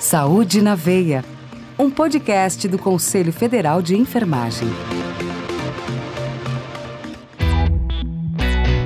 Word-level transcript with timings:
Saúde 0.00 0.60
na 0.60 0.74
Veia, 0.74 1.24
um 1.78 1.90
podcast 1.90 2.68
do 2.68 2.78
Conselho 2.78 3.32
Federal 3.32 3.80
de 3.80 3.96
Enfermagem. 3.96 4.68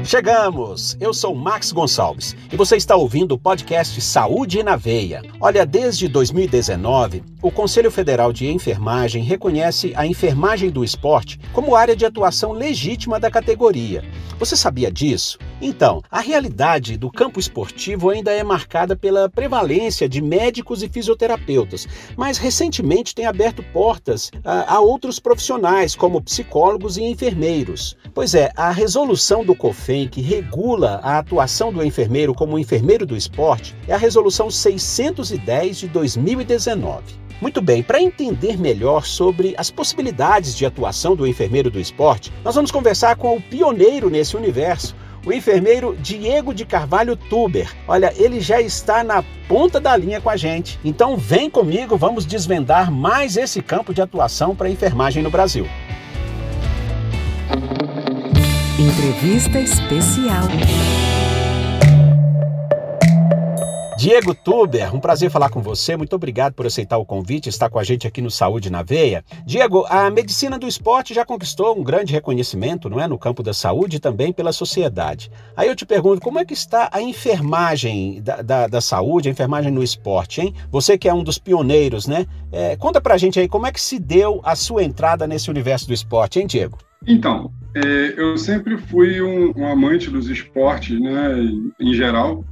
Chegamos! 0.04 0.96
Eu 0.98 1.12
sou 1.12 1.34
Max 1.34 1.72
Gonçalves 1.72 2.34
e 2.50 2.56
você 2.56 2.76
está 2.76 2.96
ouvindo 2.96 3.32
o 3.32 3.38
podcast 3.38 4.00
Saúde 4.00 4.62
na 4.62 4.76
Veia. 4.76 5.22
Olha, 5.40 5.66
desde 5.66 6.08
2019, 6.08 7.22
o 7.42 7.50
Conselho 7.50 7.90
Federal 7.90 8.32
de 8.32 8.48
Enfermagem 8.48 9.22
reconhece 9.22 9.92
a 9.96 10.06
enfermagem 10.06 10.70
do 10.70 10.82
esporte 10.82 11.38
como 11.52 11.76
área 11.76 11.94
de 11.94 12.06
atuação 12.06 12.52
legítima 12.52 13.20
da 13.20 13.30
categoria. 13.30 14.02
Você 14.38 14.56
sabia 14.56 14.90
disso? 14.90 15.38
Então, 15.62 16.00
a 16.10 16.20
realidade 16.20 16.96
do 16.96 17.10
campo 17.10 17.38
esportivo 17.38 18.08
ainda 18.08 18.32
é 18.32 18.42
marcada 18.42 18.96
pela 18.96 19.28
prevalência 19.28 20.08
de 20.08 20.22
médicos 20.22 20.82
e 20.82 20.88
fisioterapeutas, 20.88 21.86
mas 22.16 22.38
recentemente 22.38 23.14
tem 23.14 23.26
aberto 23.26 23.62
portas 23.72 24.30
a, 24.42 24.76
a 24.76 24.80
outros 24.80 25.20
profissionais, 25.20 25.94
como 25.94 26.22
psicólogos 26.22 26.96
e 26.96 27.02
enfermeiros. 27.02 27.94
Pois 28.14 28.34
é, 28.34 28.50
a 28.56 28.70
resolução 28.70 29.44
do 29.44 29.54
COFEM 29.54 30.08
que 30.08 30.22
regula 30.22 30.98
a 31.02 31.18
atuação 31.18 31.70
do 31.70 31.84
enfermeiro 31.84 32.34
como 32.34 32.58
enfermeiro 32.58 33.04
do 33.04 33.16
esporte 33.16 33.76
é 33.86 33.92
a 33.92 33.98
resolução 33.98 34.50
610 34.50 35.76
de 35.76 35.88
2019. 35.88 37.20
Muito 37.40 37.62
bem, 37.62 37.82
para 37.82 38.02
entender 38.02 38.58
melhor 38.58 39.06
sobre 39.06 39.54
as 39.56 39.70
possibilidades 39.70 40.54
de 40.54 40.66
atuação 40.66 41.16
do 41.16 41.26
enfermeiro 41.26 41.70
do 41.70 41.80
esporte, 41.80 42.30
nós 42.44 42.54
vamos 42.54 42.70
conversar 42.70 43.16
com 43.16 43.34
o 43.34 43.40
pioneiro 43.40 44.10
nesse 44.10 44.36
universo, 44.36 44.94
o 45.24 45.32
enfermeiro 45.32 45.96
Diego 46.00 46.54
de 46.54 46.64
Carvalho 46.64 47.16
Tuber. 47.16 47.70
Olha, 47.86 48.12
ele 48.16 48.40
já 48.40 48.60
está 48.60 49.04
na 49.04 49.22
ponta 49.48 49.80
da 49.80 49.96
linha 49.96 50.20
com 50.20 50.30
a 50.30 50.36
gente. 50.36 50.78
Então 50.84 51.16
vem 51.16 51.50
comigo, 51.50 51.96
vamos 51.96 52.24
desvendar 52.24 52.90
mais 52.90 53.36
esse 53.36 53.60
campo 53.60 53.92
de 53.92 54.00
atuação 54.00 54.54
para 54.54 54.68
a 54.68 54.70
enfermagem 54.70 55.22
no 55.22 55.30
Brasil. 55.30 55.66
Entrevista 58.78 59.60
especial. 59.60 60.48
Diego 64.00 64.34
Tuber, 64.34 64.96
um 64.96 64.98
prazer 64.98 65.30
falar 65.30 65.50
com 65.50 65.60
você. 65.60 65.94
Muito 65.94 66.16
obrigado 66.16 66.54
por 66.54 66.64
aceitar 66.64 66.96
o 66.96 67.04
convite, 67.04 67.50
estar 67.50 67.68
com 67.68 67.78
a 67.78 67.84
gente 67.84 68.06
aqui 68.06 68.22
no 68.22 68.30
Saúde 68.30 68.70
na 68.70 68.82
Veia. 68.82 69.22
Diego, 69.44 69.84
a 69.90 70.08
medicina 70.08 70.58
do 70.58 70.66
esporte 70.66 71.12
já 71.12 71.22
conquistou 71.22 71.78
um 71.78 71.84
grande 71.84 72.10
reconhecimento, 72.10 72.88
não 72.88 72.98
é, 72.98 73.06
no 73.06 73.18
campo 73.18 73.42
da 73.42 73.52
saúde 73.52 73.98
e 73.98 74.00
também 74.00 74.32
pela 74.32 74.52
sociedade. 74.52 75.30
Aí 75.54 75.68
eu 75.68 75.76
te 75.76 75.84
pergunto, 75.84 76.22
como 76.22 76.38
é 76.38 76.46
que 76.46 76.54
está 76.54 76.88
a 76.90 77.02
enfermagem 77.02 78.22
da, 78.22 78.40
da, 78.40 78.66
da 78.68 78.80
saúde, 78.80 79.28
a 79.28 79.32
enfermagem 79.32 79.70
no 79.70 79.82
esporte, 79.82 80.40
hein? 80.40 80.54
Você 80.70 80.96
que 80.96 81.06
é 81.06 81.12
um 81.12 81.22
dos 81.22 81.36
pioneiros, 81.36 82.06
né? 82.06 82.24
É, 82.50 82.76
conta 82.76 83.02
pra 83.02 83.18
gente 83.18 83.38
aí 83.38 83.48
como 83.48 83.66
é 83.66 83.70
que 83.70 83.82
se 83.82 83.98
deu 83.98 84.40
a 84.42 84.56
sua 84.56 84.82
entrada 84.82 85.26
nesse 85.26 85.50
universo 85.50 85.86
do 85.86 85.92
esporte, 85.92 86.40
hein, 86.40 86.46
Diego? 86.46 86.78
Então, 87.06 87.52
é, 87.74 88.14
eu 88.16 88.36
sempre 88.36 88.76
fui 88.76 89.20
um, 89.22 89.52
um 89.56 89.66
amante 89.66 90.10
dos 90.10 90.28
esportes, 90.28 90.98
né, 90.98 91.34
em 91.78 91.94
geral. 91.94 92.44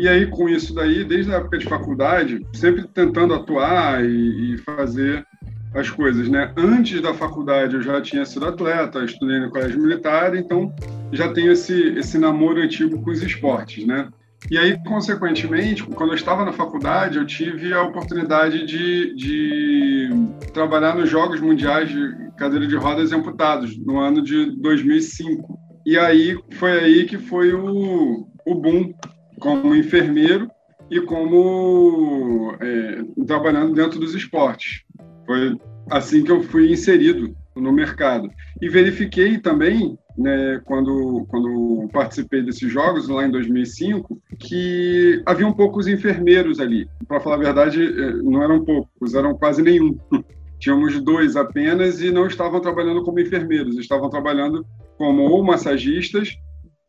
E 0.00 0.08
aí, 0.08 0.26
com 0.28 0.48
isso 0.48 0.74
daí, 0.74 1.04
desde 1.04 1.30
a 1.30 1.36
época 1.36 1.58
de 1.58 1.66
faculdade, 1.66 2.40
sempre 2.54 2.88
tentando 2.88 3.34
atuar 3.34 4.02
e, 4.02 4.54
e 4.54 4.56
fazer 4.56 5.26
as 5.74 5.90
coisas, 5.90 6.26
né? 6.26 6.54
Antes 6.56 7.02
da 7.02 7.12
faculdade 7.12 7.74
eu 7.76 7.82
já 7.82 8.00
tinha 8.00 8.24
sido 8.24 8.46
atleta, 8.46 9.04
estudei 9.04 9.38
no 9.38 9.50
colégio 9.50 9.78
militar, 9.78 10.34
então 10.34 10.74
já 11.12 11.30
tenho 11.34 11.52
esse, 11.52 11.78
esse 11.98 12.16
namoro 12.16 12.62
antigo 12.62 13.02
com 13.02 13.10
os 13.10 13.22
esportes, 13.22 13.86
né? 13.86 14.08
E 14.50 14.56
aí, 14.56 14.82
consequentemente, 14.84 15.82
quando 15.82 16.12
eu 16.12 16.16
estava 16.16 16.46
na 16.46 16.52
faculdade, 16.54 17.18
eu 17.18 17.26
tive 17.26 17.74
a 17.74 17.82
oportunidade 17.82 18.64
de, 18.64 19.14
de 19.14 20.08
trabalhar 20.54 20.96
nos 20.96 21.10
Jogos 21.10 21.42
Mundiais 21.42 21.90
de 21.90 22.30
Cadeira 22.38 22.66
de 22.66 22.74
Rodas 22.74 23.12
Amputados, 23.12 23.76
no 23.76 23.98
ano 23.98 24.22
de 24.22 24.46
2005. 24.62 25.58
E 25.84 25.98
aí, 25.98 26.38
foi 26.52 26.72
aí 26.72 27.04
que 27.04 27.18
foi 27.18 27.52
o, 27.52 28.26
o 28.46 28.54
boom 28.54 28.94
como 29.40 29.74
enfermeiro 29.74 30.48
e 30.90 31.00
como 31.00 32.54
é, 32.60 33.02
trabalhando 33.26 33.74
dentro 33.74 33.98
dos 33.98 34.14
esportes. 34.14 34.82
Foi 35.26 35.58
assim 35.90 36.22
que 36.22 36.30
eu 36.30 36.42
fui 36.42 36.70
inserido 36.70 37.34
no 37.56 37.72
mercado. 37.72 38.30
E 38.60 38.68
verifiquei 38.68 39.38
também, 39.38 39.98
né, 40.16 40.60
quando, 40.64 41.26
quando 41.28 41.88
participei 41.92 42.42
desses 42.42 42.70
jogos, 42.70 43.08
lá 43.08 43.26
em 43.26 43.30
2005, 43.30 44.20
que 44.38 45.22
haviam 45.26 45.52
poucos 45.52 45.88
enfermeiros 45.88 46.60
ali. 46.60 46.88
Para 47.08 47.20
falar 47.20 47.36
a 47.36 47.38
verdade, 47.38 47.82
é, 47.82 48.12
não 48.22 48.42
eram 48.42 48.64
poucos, 48.64 49.14
eram 49.14 49.34
quase 49.34 49.62
nenhum. 49.62 49.96
Tínhamos 50.58 51.00
dois 51.02 51.36
apenas 51.36 52.02
e 52.02 52.10
não 52.10 52.26
estavam 52.26 52.60
trabalhando 52.60 53.02
como 53.02 53.18
enfermeiros, 53.18 53.78
estavam 53.78 54.10
trabalhando 54.10 54.66
como 54.98 55.22
ou 55.22 55.42
massagistas 55.42 56.36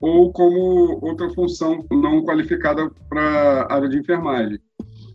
ou 0.01 0.33
como 0.33 0.99
outra 1.01 1.29
função 1.29 1.85
não 1.91 2.23
qualificada 2.23 2.89
para 3.07 3.21
a 3.69 3.75
área 3.75 3.87
de 3.87 3.99
enfermagem. 3.99 4.59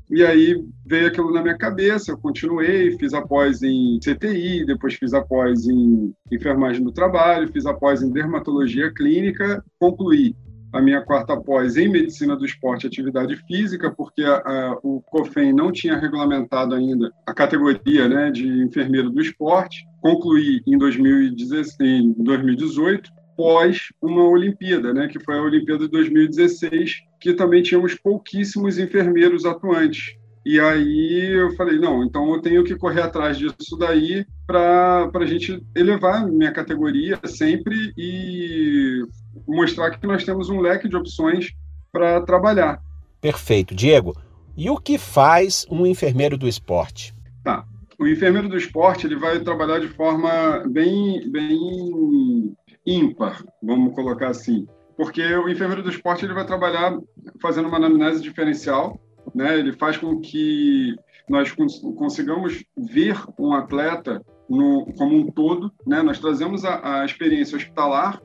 E 0.09 0.25
aí 0.25 0.65
veio 0.87 1.09
aquilo 1.09 1.33
na 1.33 1.43
minha 1.43 1.59
cabeça, 1.59 2.13
eu 2.13 2.19
continuei, 2.19 2.97
fiz 2.97 3.13
após 3.13 3.61
em 3.63 3.99
CTI, 3.99 4.65
depois 4.65 4.95
fiz 4.95 5.13
após 5.13 5.67
em 5.67 6.15
enfermagem 6.31 6.83
do 6.85 6.93
trabalho, 6.93 7.51
fiz 7.53 7.67
após 7.67 8.03
em 8.03 8.13
dermatologia 8.13 8.93
clínica, 8.95 9.65
concluí 9.81 10.37
a 10.73 10.81
minha 10.81 11.01
quarta 11.01 11.37
pós 11.37 11.77
em 11.77 11.89
medicina 11.89 12.37
do 12.37 12.45
esporte 12.45 12.85
e 12.85 12.87
atividade 12.87 13.37
física, 13.49 13.91
porque 13.91 14.23
a, 14.23 14.37
a, 14.37 14.79
o 14.83 15.01
COFEM 15.01 15.53
não 15.53 15.73
tinha 15.73 15.99
regulamentado 15.99 16.75
ainda 16.75 17.11
a 17.27 17.33
categoria 17.33 18.09
né, 18.09 18.31
de 18.31 18.47
enfermeiro 18.63 19.11
do 19.11 19.21
esporte. 19.21 19.85
Concluí 20.01 20.63
em, 20.67 20.77
2016, 20.79 21.81
em 21.81 22.13
2018 22.13 23.16
pós 23.37 23.93
uma 24.01 24.25
Olimpíada, 24.29 24.93
né, 24.95 25.09
que 25.09 25.21
foi 25.21 25.39
a 25.39 25.43
Olimpíada 25.43 25.85
de 25.85 25.91
2016, 25.91 27.03
que 27.21 27.35
também 27.35 27.63
tínhamos 27.63 27.95
pouquíssimos 27.95 28.79
enfermeiros 28.79 29.45
atuantes. 29.45 30.17
E 30.45 30.61
aí 30.61 31.33
eu 31.33 31.57
falei, 31.57 31.77
não, 31.77 32.05
então 32.05 32.33
eu 32.33 32.41
tenho 32.41 32.63
que 32.63 32.77
correr 32.77 33.03
atrás 33.03 33.37
disso 33.37 33.77
daí 33.77 34.25
para 34.47 35.11
a 35.13 35.27
gente 35.27 35.61
elevar 35.75 36.25
minha 36.25 36.53
categoria 36.53 37.19
sempre 37.25 37.93
e 37.99 39.03
mostrar 39.47 39.91
que 39.91 40.07
nós 40.07 40.25
temos 40.25 40.49
um 40.49 40.61
leque 40.61 40.89
de 40.89 40.97
opções 40.97 41.51
para 41.93 42.21
trabalhar. 42.21 42.81
Perfeito. 43.21 43.75
Diego, 43.75 44.17
e 44.57 44.71
o 44.71 44.77
que 44.77 44.99
faz 44.99 45.67
um 45.69 45.85
enfermeiro 45.85 46.39
do 46.39 46.47
esporte? 46.47 47.13
Tá. 47.43 47.65
O 47.99 48.07
enfermeiro 48.07 48.49
do 48.49 48.57
esporte 48.57 49.07
ele 49.07 49.17
vai 49.17 49.41
trabalhar 49.41 49.81
de 49.81 49.89
forma 49.89 50.63
bem, 50.69 51.29
bem 51.29 52.55
ímpar, 52.87 53.45
vamos 53.63 53.95
colocar 53.95 54.29
assim. 54.29 54.67
Porque 54.97 55.23
o 55.23 55.49
enfermeiro 55.49 55.83
do 55.83 55.91
esporte 55.91 56.25
ele 56.25 56.35
vai 56.35 56.47
trabalhar 56.47 56.97
fazendo 57.43 57.69
uma 57.69 57.77
anamnese 57.77 58.23
diferencial, 58.23 58.99
né? 59.35 59.59
ele 59.59 59.73
faz 59.73 59.99
com 59.99 60.21
que 60.21 60.95
nós 61.29 61.53
consigamos 61.97 62.65
ver 62.77 63.21
um 63.39 63.53
atleta 63.53 64.25
no, 64.49 64.87
como 64.97 65.17
um 65.17 65.31
todo, 65.31 65.73
né? 65.87 66.03
nós 66.03 66.19
trazemos 66.19 66.65
a, 66.65 67.01
a 67.01 67.05
experiência 67.05 67.57
hospitalar 67.57 68.21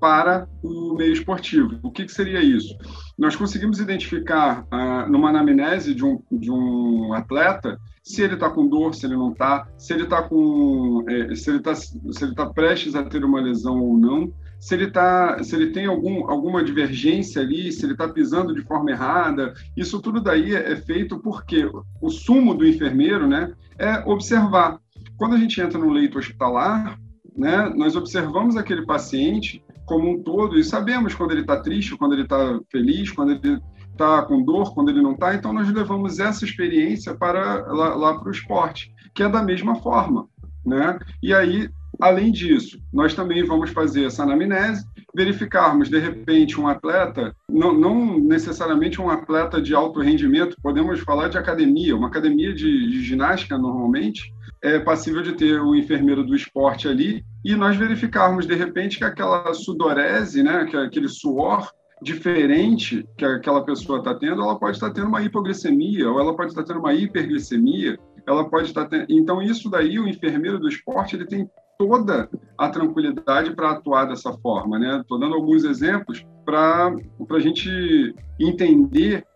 para 0.00 0.48
o 0.62 0.94
meio 0.94 1.12
esportivo. 1.12 1.78
O 1.82 1.90
que, 1.90 2.04
que 2.04 2.12
seria 2.12 2.42
isso? 2.42 2.76
Nós 3.18 3.36
conseguimos 3.36 3.80
identificar, 3.80 4.66
ah, 4.70 5.06
numa 5.08 5.30
anamnese 5.30 5.94
de 5.94 6.04
um, 6.04 6.20
de 6.30 6.50
um 6.50 7.12
atleta, 7.12 7.78
se 8.02 8.22
ele 8.22 8.34
está 8.34 8.50
com 8.50 8.68
dor, 8.68 8.94
se 8.94 9.06
ele 9.06 9.16
não 9.16 9.32
está, 9.32 9.66
se 9.78 9.94
ele 9.94 10.02
está 10.02 10.22
com, 10.22 11.04
é, 11.08 11.34
se 11.34 11.48
ele 11.48 11.58
está, 11.58 11.74
se 11.74 11.98
ele 12.20 12.32
está 12.32 12.46
prestes 12.46 12.94
a 12.94 13.02
ter 13.02 13.24
uma 13.24 13.40
lesão 13.40 13.80
ou 13.80 13.96
não, 13.96 14.30
se 14.60 14.74
ele 14.74 14.90
tá, 14.90 15.42
se 15.42 15.56
ele 15.56 15.72
tem 15.72 15.86
algum, 15.86 16.28
alguma 16.30 16.62
divergência 16.62 17.40
ali, 17.40 17.72
se 17.72 17.84
ele 17.84 17.92
está 17.92 18.06
pisando 18.06 18.54
de 18.54 18.60
forma 18.60 18.90
errada, 18.90 19.54
isso 19.74 20.00
tudo 20.00 20.20
daí 20.20 20.54
é, 20.54 20.72
é 20.72 20.76
feito 20.76 21.18
porque 21.18 21.66
o 22.00 22.10
sumo 22.10 22.54
do 22.54 22.66
enfermeiro, 22.66 23.26
né, 23.26 23.52
é 23.78 23.98
observar. 24.06 24.78
Quando 25.16 25.34
a 25.34 25.38
gente 25.38 25.58
entra 25.60 25.78
no 25.78 25.90
leito 25.90 26.18
hospitalar, 26.18 26.98
né, 27.34 27.72
nós 27.74 27.96
observamos 27.96 28.56
aquele 28.56 28.84
paciente 28.84 29.63
como 29.84 30.10
um 30.10 30.22
todo 30.22 30.58
e 30.58 30.64
sabemos 30.64 31.14
quando 31.14 31.32
ele 31.32 31.42
está 31.42 31.60
triste, 31.60 31.96
quando 31.96 32.12
ele 32.12 32.22
está 32.22 32.58
feliz, 32.70 33.10
quando 33.10 33.32
ele 33.32 33.60
está 33.90 34.22
com 34.22 34.42
dor, 34.42 34.74
quando 34.74 34.90
ele 34.90 35.02
não 35.02 35.12
está. 35.12 35.34
Então, 35.34 35.52
nós 35.52 35.70
levamos 35.72 36.18
essa 36.18 36.44
experiência 36.44 37.14
para 37.14 37.66
lá, 37.72 37.94
lá 37.94 38.18
para 38.18 38.28
o 38.28 38.32
esporte, 38.32 38.92
que 39.14 39.22
é 39.22 39.28
da 39.28 39.42
mesma 39.42 39.76
forma. 39.76 40.26
Né? 40.64 40.98
E 41.22 41.32
aí, 41.34 41.68
além 42.00 42.32
disso, 42.32 42.78
nós 42.92 43.14
também 43.14 43.44
vamos 43.44 43.70
fazer 43.70 44.04
essa 44.04 44.22
anamnese, 44.22 44.84
verificarmos, 45.14 45.88
de 45.88 45.98
repente, 45.98 46.60
um 46.60 46.66
atleta, 46.66 47.34
não, 47.48 47.72
não 47.72 48.18
necessariamente 48.18 49.00
um 49.00 49.08
atleta 49.08 49.62
de 49.62 49.74
alto 49.74 50.00
rendimento, 50.00 50.56
podemos 50.60 51.00
falar 51.00 51.28
de 51.28 51.38
academia, 51.38 51.96
uma 51.96 52.08
academia 52.08 52.52
de, 52.52 52.90
de 52.90 53.02
ginástica, 53.02 53.56
normalmente, 53.56 54.32
é 54.64 54.80
passível 54.80 55.20
de 55.20 55.32
ter 55.32 55.60
o 55.60 55.74
enfermeiro 55.74 56.24
do 56.24 56.34
esporte 56.34 56.88
ali, 56.88 57.22
e 57.44 57.54
nós 57.54 57.76
verificarmos, 57.76 58.46
de 58.46 58.54
repente, 58.54 58.96
que 58.96 59.04
aquela 59.04 59.52
sudorese, 59.52 60.42
né, 60.42 60.64
que 60.64 60.74
é 60.74 60.80
aquele 60.80 61.06
suor, 61.06 61.70
diferente 62.02 63.06
que 63.16 63.24
aquela 63.26 63.62
pessoa 63.62 63.98
está 63.98 64.14
tendo, 64.14 64.42
ela 64.42 64.58
pode 64.58 64.76
estar 64.76 64.90
tendo 64.90 65.08
uma 65.08 65.22
hipoglicemia, 65.22 66.10
ou 66.10 66.18
ela 66.18 66.34
pode 66.34 66.50
estar 66.50 66.62
tendo 66.62 66.80
uma 66.80 66.94
hiperglicemia, 66.94 67.98
ela 68.26 68.48
pode 68.48 68.68
estar 68.68 68.86
tendo... 68.86 69.04
Então, 69.10 69.42
isso 69.42 69.68
daí, 69.68 69.98
o 69.98 70.08
enfermeiro 70.08 70.58
do 70.58 70.68
esporte, 70.68 71.14
ele 71.14 71.26
tem 71.26 71.48
toda 71.78 72.28
a 72.56 72.68
tranquilidade 72.70 73.54
para 73.54 73.72
atuar 73.72 74.06
dessa 74.06 74.32
forma, 74.32 74.78
né? 74.78 75.00
Estou 75.00 75.18
dando 75.18 75.34
alguns 75.34 75.64
exemplos 75.64 76.24
para 76.44 76.94
a 77.30 77.38
gente 77.38 78.14
entender 78.40 79.26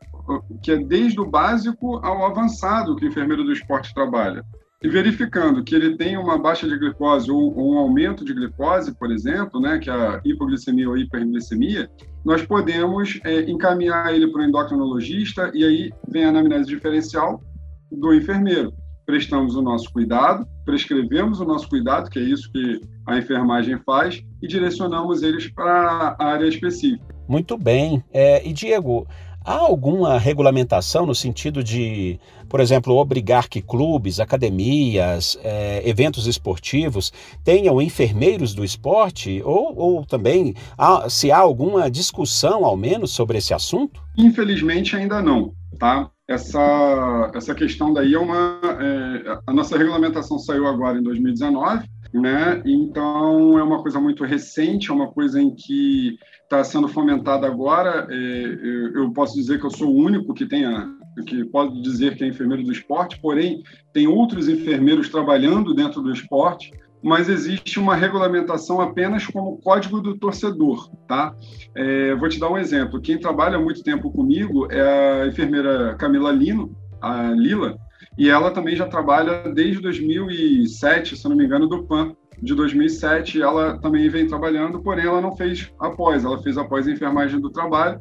que 0.62 0.72
é 0.72 0.76
desde 0.76 1.20
o 1.20 1.26
básico 1.26 1.96
ao 1.98 2.24
avançado 2.24 2.96
que 2.96 3.04
o 3.04 3.08
enfermeiro 3.08 3.44
do 3.44 3.52
esporte 3.52 3.92
trabalha. 3.92 4.42
E 4.80 4.88
verificando 4.88 5.64
que 5.64 5.74
ele 5.74 5.96
tem 5.96 6.16
uma 6.16 6.38
baixa 6.38 6.68
de 6.68 6.78
glicose 6.78 7.28
ou, 7.30 7.52
um 7.58 7.76
aumento 7.76 8.24
de 8.24 8.32
glicose, 8.32 8.94
por 8.94 9.10
exemplo, 9.10 9.60
né, 9.60 9.78
que 9.78 9.90
é 9.90 9.92
a 9.92 10.20
hipoglicemia 10.24 10.88
ou 10.88 10.96
hiperglicemia, 10.96 11.90
nós 12.24 12.42
podemos 12.42 13.18
é, 13.24 13.40
encaminhar 13.50 14.14
ele 14.14 14.28
para 14.30 14.40
o 14.40 14.44
endocrinologista 14.44 15.50
e 15.52 15.64
aí 15.64 15.92
vem 16.08 16.24
a 16.24 16.28
anamnese 16.28 16.68
diferencial 16.68 17.42
do 17.90 18.14
enfermeiro. 18.14 18.72
Prestamos 19.04 19.56
o 19.56 19.62
nosso 19.62 19.90
cuidado, 19.92 20.46
prescrevemos 20.64 21.40
o 21.40 21.44
nosso 21.44 21.68
cuidado, 21.68 22.08
que 22.08 22.18
é 22.20 22.22
isso 22.22 22.52
que 22.52 22.80
a 23.06 23.18
enfermagem 23.18 23.78
faz, 23.84 24.22
e 24.40 24.46
direcionamos 24.46 25.22
eles 25.22 25.48
para 25.48 26.14
a 26.18 26.24
área 26.24 26.46
específica. 26.46 27.16
Muito 27.26 27.58
bem. 27.58 28.04
É, 28.12 28.46
e 28.46 28.52
Diego, 28.52 29.08
Há 29.48 29.60
alguma 29.60 30.18
regulamentação 30.18 31.06
no 31.06 31.14
sentido 31.14 31.64
de, 31.64 32.20
por 32.50 32.60
exemplo, 32.60 32.94
obrigar 32.94 33.48
que 33.48 33.62
clubes, 33.62 34.20
academias, 34.20 35.38
é, 35.42 35.80
eventos 35.88 36.26
esportivos 36.26 37.10
tenham 37.42 37.80
enfermeiros 37.80 38.52
do 38.52 38.62
esporte? 38.62 39.40
Ou, 39.42 39.74
ou 39.74 40.04
também 40.04 40.54
há, 40.76 41.08
se 41.08 41.32
há 41.32 41.38
alguma 41.38 41.90
discussão, 41.90 42.62
ao 42.62 42.76
menos, 42.76 43.10
sobre 43.12 43.38
esse 43.38 43.54
assunto? 43.54 44.02
Infelizmente, 44.18 44.94
ainda 44.94 45.22
não. 45.22 45.54
Tá? 45.78 46.10
Essa, 46.28 47.30
essa 47.32 47.54
questão 47.54 47.94
daí 47.94 48.12
é 48.12 48.18
uma. 48.18 48.60
É, 48.78 49.38
a 49.46 49.52
nossa 49.54 49.78
regulamentação 49.78 50.38
saiu 50.38 50.66
agora 50.66 50.98
em 50.98 51.02
2019, 51.02 51.88
né? 52.12 52.62
Então 52.64 53.58
é 53.58 53.62
uma 53.62 53.82
coisa 53.82 54.00
muito 54.00 54.24
recente, 54.24 54.90
é 54.90 54.94
uma 54.94 55.08
coisa 55.08 55.40
em 55.40 55.54
que 55.54 56.18
está 56.42 56.64
sendo 56.64 56.88
fomentada 56.88 57.46
agora. 57.46 58.06
É, 58.10 58.58
eu 58.94 59.12
posso 59.12 59.34
dizer 59.34 59.58
que 59.58 59.66
eu 59.66 59.70
sou 59.70 59.88
o 59.88 59.96
único 59.96 60.34
que 60.34 60.46
tenha 60.46 60.88
que 61.26 61.44
pode 61.46 61.82
dizer 61.82 62.16
que 62.16 62.24
é 62.24 62.28
enfermeiro 62.28 62.62
do 62.62 62.72
esporte, 62.72 63.18
porém 63.20 63.62
tem 63.92 64.06
outros 64.06 64.48
enfermeiros 64.48 65.08
trabalhando 65.08 65.74
dentro 65.74 66.00
do 66.00 66.12
esporte, 66.12 66.72
mas 67.02 67.28
existe 67.28 67.78
uma 67.78 67.94
regulamentação 67.94 68.80
apenas 68.80 69.26
como 69.26 69.58
código 69.58 70.00
do 70.00 70.16
torcedor, 70.16 70.90
tá? 71.06 71.34
É, 71.74 72.14
vou 72.14 72.28
te 72.28 72.40
dar 72.40 72.50
um 72.50 72.58
exemplo. 72.58 73.00
Quem 73.00 73.18
trabalha 73.18 73.58
muito 73.58 73.82
tempo 73.82 74.10
comigo 74.10 74.70
é 74.70 75.22
a 75.22 75.26
enfermeira 75.26 75.94
Camila 75.96 76.32
Lino, 76.32 76.76
a 77.00 77.30
Lila, 77.30 77.78
e 78.18 78.28
ela 78.28 78.50
também 78.50 78.74
já 78.74 78.86
trabalha 78.86 79.44
desde 79.54 79.80
2007, 79.80 81.16
se 81.16 81.28
não 81.28 81.36
me 81.36 81.44
engano, 81.44 81.68
do 81.68 81.84
PAN 81.84 82.16
de 82.42 82.52
2007, 82.52 83.40
ela 83.40 83.78
também 83.78 84.08
vem 84.08 84.26
trabalhando, 84.26 84.82
porém 84.82 85.06
ela 85.06 85.20
não 85.20 85.36
fez 85.36 85.72
após, 85.78 86.24
ela 86.24 86.42
fez 86.42 86.58
após 86.58 86.86
a 86.86 86.90
enfermagem 86.90 87.40
do 87.40 87.50
trabalho 87.50 88.00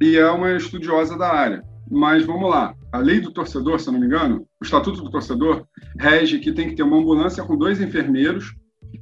e 0.00 0.16
é 0.16 0.30
uma 0.30 0.56
estudiosa 0.56 1.16
da 1.18 1.30
área. 1.30 1.62
Mas 1.90 2.24
vamos 2.24 2.50
lá, 2.50 2.74
a 2.92 2.98
lei 2.98 3.20
do 3.20 3.30
torcedor, 3.30 3.78
se 3.78 3.90
não 3.90 4.00
me 4.00 4.06
engano, 4.06 4.46
o 4.60 4.64
estatuto 4.64 5.02
do 5.02 5.10
torcedor 5.10 5.66
rege 5.98 6.38
que 6.38 6.52
tem 6.52 6.68
que 6.68 6.74
ter 6.74 6.82
uma 6.82 6.98
ambulância 6.98 7.44
com 7.44 7.56
dois 7.56 7.80
enfermeiros 7.80 8.54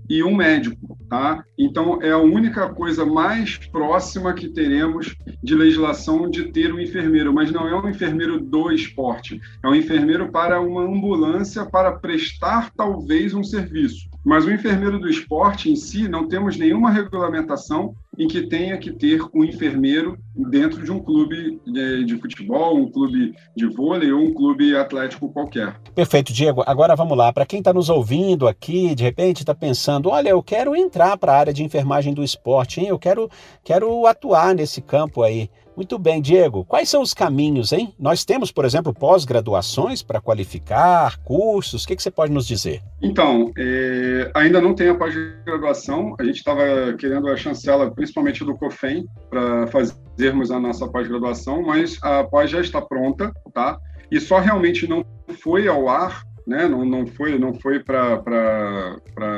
e 0.08 0.22
um 0.22 0.34
médico, 0.34 0.96
tá? 1.08 1.44
Então 1.58 2.00
é 2.02 2.10
a 2.10 2.18
única 2.18 2.68
coisa 2.68 3.04
mais 3.04 3.56
próxima 3.56 4.32
que 4.34 4.48
teremos 4.48 5.16
de 5.42 5.54
legislação 5.54 6.30
de 6.30 6.52
ter 6.52 6.72
um 6.72 6.80
enfermeiro, 6.80 7.32
mas 7.32 7.50
não 7.50 7.66
é 7.66 7.74
um 7.74 7.88
enfermeiro 7.88 8.40
do 8.40 8.70
esporte, 8.70 9.40
é 9.62 9.68
um 9.68 9.74
enfermeiro 9.74 10.30
para 10.30 10.60
uma 10.60 10.82
ambulância 10.82 11.66
para 11.66 11.92
prestar 11.92 12.70
talvez 12.76 13.34
um 13.34 13.42
serviço. 13.42 14.08
Mas 14.26 14.44
o 14.44 14.50
enfermeiro 14.50 14.98
do 14.98 15.08
esporte 15.08 15.70
em 15.70 15.76
si, 15.76 16.08
não 16.08 16.26
temos 16.26 16.56
nenhuma 16.56 16.90
regulamentação 16.90 17.94
em 18.18 18.26
que 18.26 18.48
tenha 18.48 18.76
que 18.76 18.90
ter 18.90 19.20
um 19.32 19.44
enfermeiro 19.44 20.18
dentro 20.34 20.82
de 20.82 20.90
um 20.90 20.98
clube 20.98 21.60
de, 21.64 22.18
futebol, 22.18 22.76
um 22.76 22.90
clube 22.90 23.36
de 23.54 23.66
vôlei 23.66 24.10
ou 24.10 24.20
um 24.20 24.34
clube 24.34 24.74
atlético 24.74 25.32
qualquer. 25.32 25.80
Perfeito, 25.94 26.32
Diego. 26.32 26.64
Agora 26.66 26.96
vamos 26.96 27.16
lá. 27.16 27.32
Para 27.32 27.46
quem 27.46 27.60
está 27.60 27.72
nos 27.72 27.88
ouvindo 27.88 28.48
aqui, 28.48 28.96
de 28.96 29.04
repente 29.04 29.42
está 29.44 29.54
pensando: 29.54 30.08
olha, 30.08 30.30
eu 30.30 30.42
quero 30.42 30.74
entrar 30.74 31.16
para 31.16 31.32
a 31.32 31.38
área 31.38 31.52
de 31.52 31.62
enfermagem 31.62 32.12
do 32.12 32.24
esporte, 32.24 32.80
hein? 32.80 32.88
eu 32.88 32.98
quero, 32.98 33.30
quero 33.62 34.08
atuar 34.08 34.56
nesse 34.56 34.82
campo 34.82 35.22
aí. 35.22 35.48
Muito 35.76 35.98
bem, 35.98 36.22
Diego. 36.22 36.64
Quais 36.64 36.88
são 36.88 37.02
os 37.02 37.12
caminhos, 37.12 37.70
hein? 37.70 37.92
Nós 37.98 38.24
temos, 38.24 38.50
por 38.50 38.64
exemplo, 38.64 38.94
pós-graduações 38.94 40.02
para 40.02 40.22
qualificar, 40.22 41.18
cursos. 41.18 41.84
O 41.84 41.86
que, 41.86 41.94
que, 41.94 42.02
você 42.02 42.10
pode 42.10 42.32
nos 42.32 42.46
dizer? 42.46 42.82
Então, 43.02 43.52
é, 43.58 44.30
ainda 44.34 44.58
não 44.58 44.74
tem 44.74 44.88
a 44.88 44.94
pós-graduação. 44.94 46.16
A 46.18 46.24
gente 46.24 46.36
estava 46.36 46.62
querendo 46.98 47.28
a 47.28 47.36
chancela, 47.36 47.90
principalmente 47.90 48.42
do 48.42 48.56
COFEM, 48.56 49.06
para 49.28 49.66
fazermos 49.66 50.50
a 50.50 50.58
nossa 50.58 50.88
pós-graduação, 50.88 51.62
mas 51.62 51.98
a 52.02 52.24
pós 52.24 52.50
já 52.50 52.60
está 52.60 52.80
pronta, 52.80 53.30
tá? 53.52 53.78
E 54.10 54.18
só 54.18 54.38
realmente 54.38 54.88
não 54.88 55.04
foi 55.42 55.68
ao 55.68 55.88
ar 55.90 56.22
né? 56.46 56.68
Não, 56.68 56.84
não 56.84 57.06
foi, 57.06 57.38
não 57.38 57.52
foi 57.54 57.82
para 57.82 58.96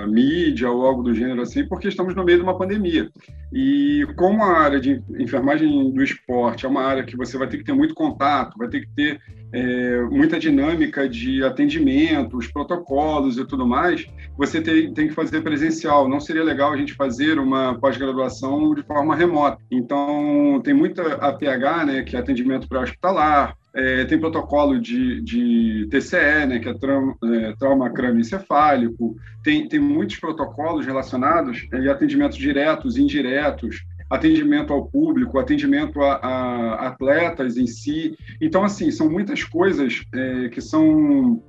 mídia 0.09 0.71
ou 0.71 0.85
algo 0.85 1.03
do 1.03 1.15
gênero 1.15 1.41
assim, 1.41 1.67
porque 1.67 1.89
estamos 1.89 2.15
no 2.15 2.25
meio 2.25 2.39
de 2.39 2.45
uma 2.45 2.59
pandemia. 2.59 3.09
E 3.53 4.07
como 4.17 4.43
a 4.43 4.59
área 4.59 4.79
de 4.81 5.03
enfermagem 5.19 5.91
do 5.91 6.03
esporte 6.03 6.67
é 6.67 6.69
uma 6.69 6.83
área 6.83 7.05
que 7.05 7.17
você 7.17 7.39
vai 7.39 7.49
ter 7.49 7.59
que 7.59 7.65
ter 7.65 7.73
muito 7.73 7.95
contato, 7.95 8.59
vai 8.59 8.69
ter 8.69 8.81
que 8.81 8.89
ter 8.95 9.21
é, 9.53 10.03
muita 10.03 10.39
dinâmica 10.39 11.09
de 11.09 11.43
atendimento, 11.43 12.37
os 12.37 12.47
protocolos 12.47 13.39
e 13.39 13.47
tudo 13.47 13.67
mais, 13.67 14.07
você 14.37 14.61
tem, 14.61 14.93
tem 14.93 15.09
que 15.09 15.15
fazer 15.15 15.41
presencial. 15.41 16.09
Não 16.09 16.21
seria 16.21 16.45
legal 16.45 16.73
a 16.73 16.77
gente 16.77 16.93
fazer 16.95 17.39
uma 17.39 17.79
pós-graduação 17.79 18.75
de 18.75 18.83
forma 18.83 19.17
remota. 19.17 19.59
Então, 19.71 20.61
tem 20.63 20.75
muita 20.75 21.15
APH, 21.15 21.87
né, 21.87 22.03
que 22.03 22.17
é 22.17 22.19
atendimento 22.19 22.69
pré-hospitalar, 22.69 23.57
é, 23.75 24.05
tem 24.05 24.19
protocolo 24.19 24.81
de, 24.81 25.21
de 25.23 25.89
TCE, 25.91 26.47
né, 26.47 26.59
que 26.59 26.69
é, 26.69 26.75
trauma, 26.75 27.17
é, 27.25 27.55
trauma 27.59 27.91
crânioencefálico, 27.91 29.17
tem, 29.43 29.69
tem 29.69 29.79
muitos 29.79 30.17
protocolos 30.17 30.87
relacionados 30.87 31.67
e 31.73 31.89
atendimentos 31.89 32.37
diretos 32.37 32.97
e 32.97 33.03
indiretos, 33.03 33.85
atendimento 34.11 34.73
ao 34.73 34.87
público, 34.87 35.39
atendimento 35.39 36.01
a, 36.01 36.15
a, 36.15 36.89
atletas 36.89 37.57
em 37.57 37.67
si. 37.67 38.17
Então, 38.41 38.65
assim, 38.65 38.91
são 38.91 39.09
muitas 39.11 39.45
coisas 39.45 40.03
é, 40.15 40.49
que 40.49 40.61
são 40.61 41.43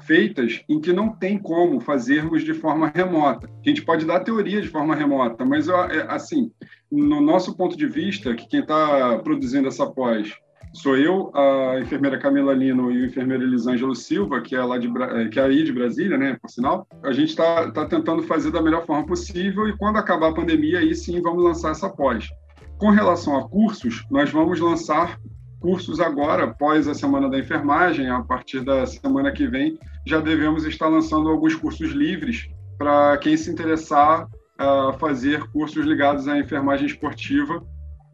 feitas 0.00 0.60
em 0.68 0.80
que 0.80 0.92
não 0.92 1.10
tem 1.10 1.38
como 1.38 1.78
fazermos 1.78 2.42
de 2.42 2.52
forma 2.52 2.90
remota. 2.92 3.48
A 3.64 3.68
gente 3.68 3.82
pode 3.82 4.04
dar 4.04 4.20
teoria 4.20 4.60
de 4.60 4.68
forma 4.68 4.94
remota, 4.94 5.44
mas, 5.44 5.68
é, 5.68 6.06
assim, 6.08 6.50
no 6.90 7.20
nosso 7.20 7.56
ponto 7.56 7.76
de 7.76 7.86
vista, 7.86 8.34
que 8.34 8.48
quem 8.48 8.60
está 8.60 9.18
produzindo 9.18 9.68
essa 9.68 9.86
pós 9.86 10.34
Sou 10.72 10.96
eu, 10.96 11.32
a 11.34 11.80
enfermeira 11.80 12.18
Camila 12.18 12.54
Lino 12.54 12.92
e 12.92 13.02
o 13.02 13.06
enfermeiro 13.06 13.42
Elisângelo 13.42 13.94
Silva, 13.94 14.40
que 14.40 14.54
é, 14.54 14.62
lá 14.62 14.78
de, 14.78 14.86
eh, 14.86 15.28
que 15.28 15.40
é 15.40 15.42
aí 15.42 15.64
de 15.64 15.72
Brasília, 15.72 16.16
né, 16.16 16.38
por 16.40 16.48
sinal. 16.48 16.86
A 17.02 17.12
gente 17.12 17.30
está 17.30 17.70
tá 17.72 17.86
tentando 17.86 18.22
fazer 18.22 18.52
da 18.52 18.62
melhor 18.62 18.86
forma 18.86 19.04
possível 19.04 19.68
e 19.68 19.76
quando 19.76 19.96
acabar 19.96 20.28
a 20.28 20.34
pandemia, 20.34 20.78
aí 20.78 20.94
sim 20.94 21.20
vamos 21.20 21.42
lançar 21.42 21.72
essa 21.72 21.88
pós. 21.88 22.28
Com 22.78 22.90
relação 22.90 23.36
a 23.36 23.48
cursos, 23.48 24.06
nós 24.10 24.30
vamos 24.30 24.60
lançar 24.60 25.18
cursos 25.58 26.00
agora, 26.00 26.44
após 26.44 26.86
a 26.86 26.94
Semana 26.94 27.28
da 27.28 27.38
Enfermagem, 27.38 28.08
a 28.08 28.22
partir 28.22 28.60
da 28.60 28.86
semana 28.86 29.32
que 29.32 29.46
vem, 29.46 29.76
já 30.06 30.20
devemos 30.20 30.64
estar 30.64 30.88
lançando 30.88 31.28
alguns 31.28 31.54
cursos 31.54 31.90
livres 31.90 32.48
para 32.78 33.18
quem 33.18 33.36
se 33.36 33.50
interessar 33.50 34.26
a 34.56 34.92
fazer 34.94 35.42
cursos 35.50 35.84
ligados 35.84 36.28
à 36.28 36.38
enfermagem 36.38 36.86
esportiva 36.86 37.62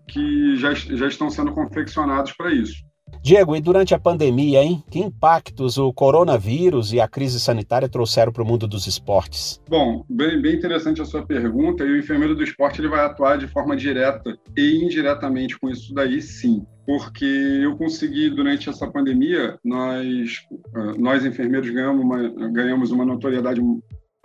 que 0.09 0.57
já, 0.57 0.75
já 0.75 1.07
estão 1.07 1.31
sendo 1.31 1.53
confeccionados 1.53 2.33
para 2.33 2.53
isso. 2.53 2.87
Diego, 3.23 3.57
e 3.57 3.61
durante 3.61 3.95
a 3.95 3.99
pandemia, 3.99 4.63
hein? 4.63 4.83
Que 4.91 4.99
impactos 4.99 5.79
o 5.79 5.93
coronavírus 5.93 6.93
e 6.93 7.01
a 7.01 7.09
crise 7.09 7.41
sanitária 7.41 7.89
trouxeram 7.89 8.33
para 8.33 8.43
o 8.43 8.47
mundo 8.47 8.67
dos 8.67 8.87
esportes? 8.87 9.61
Bom, 9.69 10.05
bem, 10.09 10.41
bem 10.41 10.55
interessante 10.55 11.01
a 11.01 11.05
sua 11.05 11.25
pergunta. 11.25 11.85
E 11.85 11.91
o 11.91 11.99
enfermeiro 11.99 12.35
do 12.35 12.43
esporte 12.43 12.81
ele 12.81 12.89
vai 12.89 13.05
atuar 13.05 13.39
de 13.39 13.49
forma 13.49 13.77
direta 13.77 14.37
e 14.57 14.85
indiretamente 14.85 15.59
com 15.59 15.69
isso 15.69 15.95
daí, 15.95 16.21
sim. 16.21 16.65
Porque 16.85 17.25
eu 17.25 17.77
consegui, 17.77 18.31
durante 18.31 18.69
essa 18.69 18.89
pandemia, 18.89 19.59
nós, 19.65 20.43
ah, 20.75 20.95
nós 20.97 21.25
enfermeiros 21.25 21.69
ganhamos 21.71 22.05
uma, 22.05 22.29
ganhamos 22.51 22.91
uma 22.93 23.05
notoriedade 23.05 23.61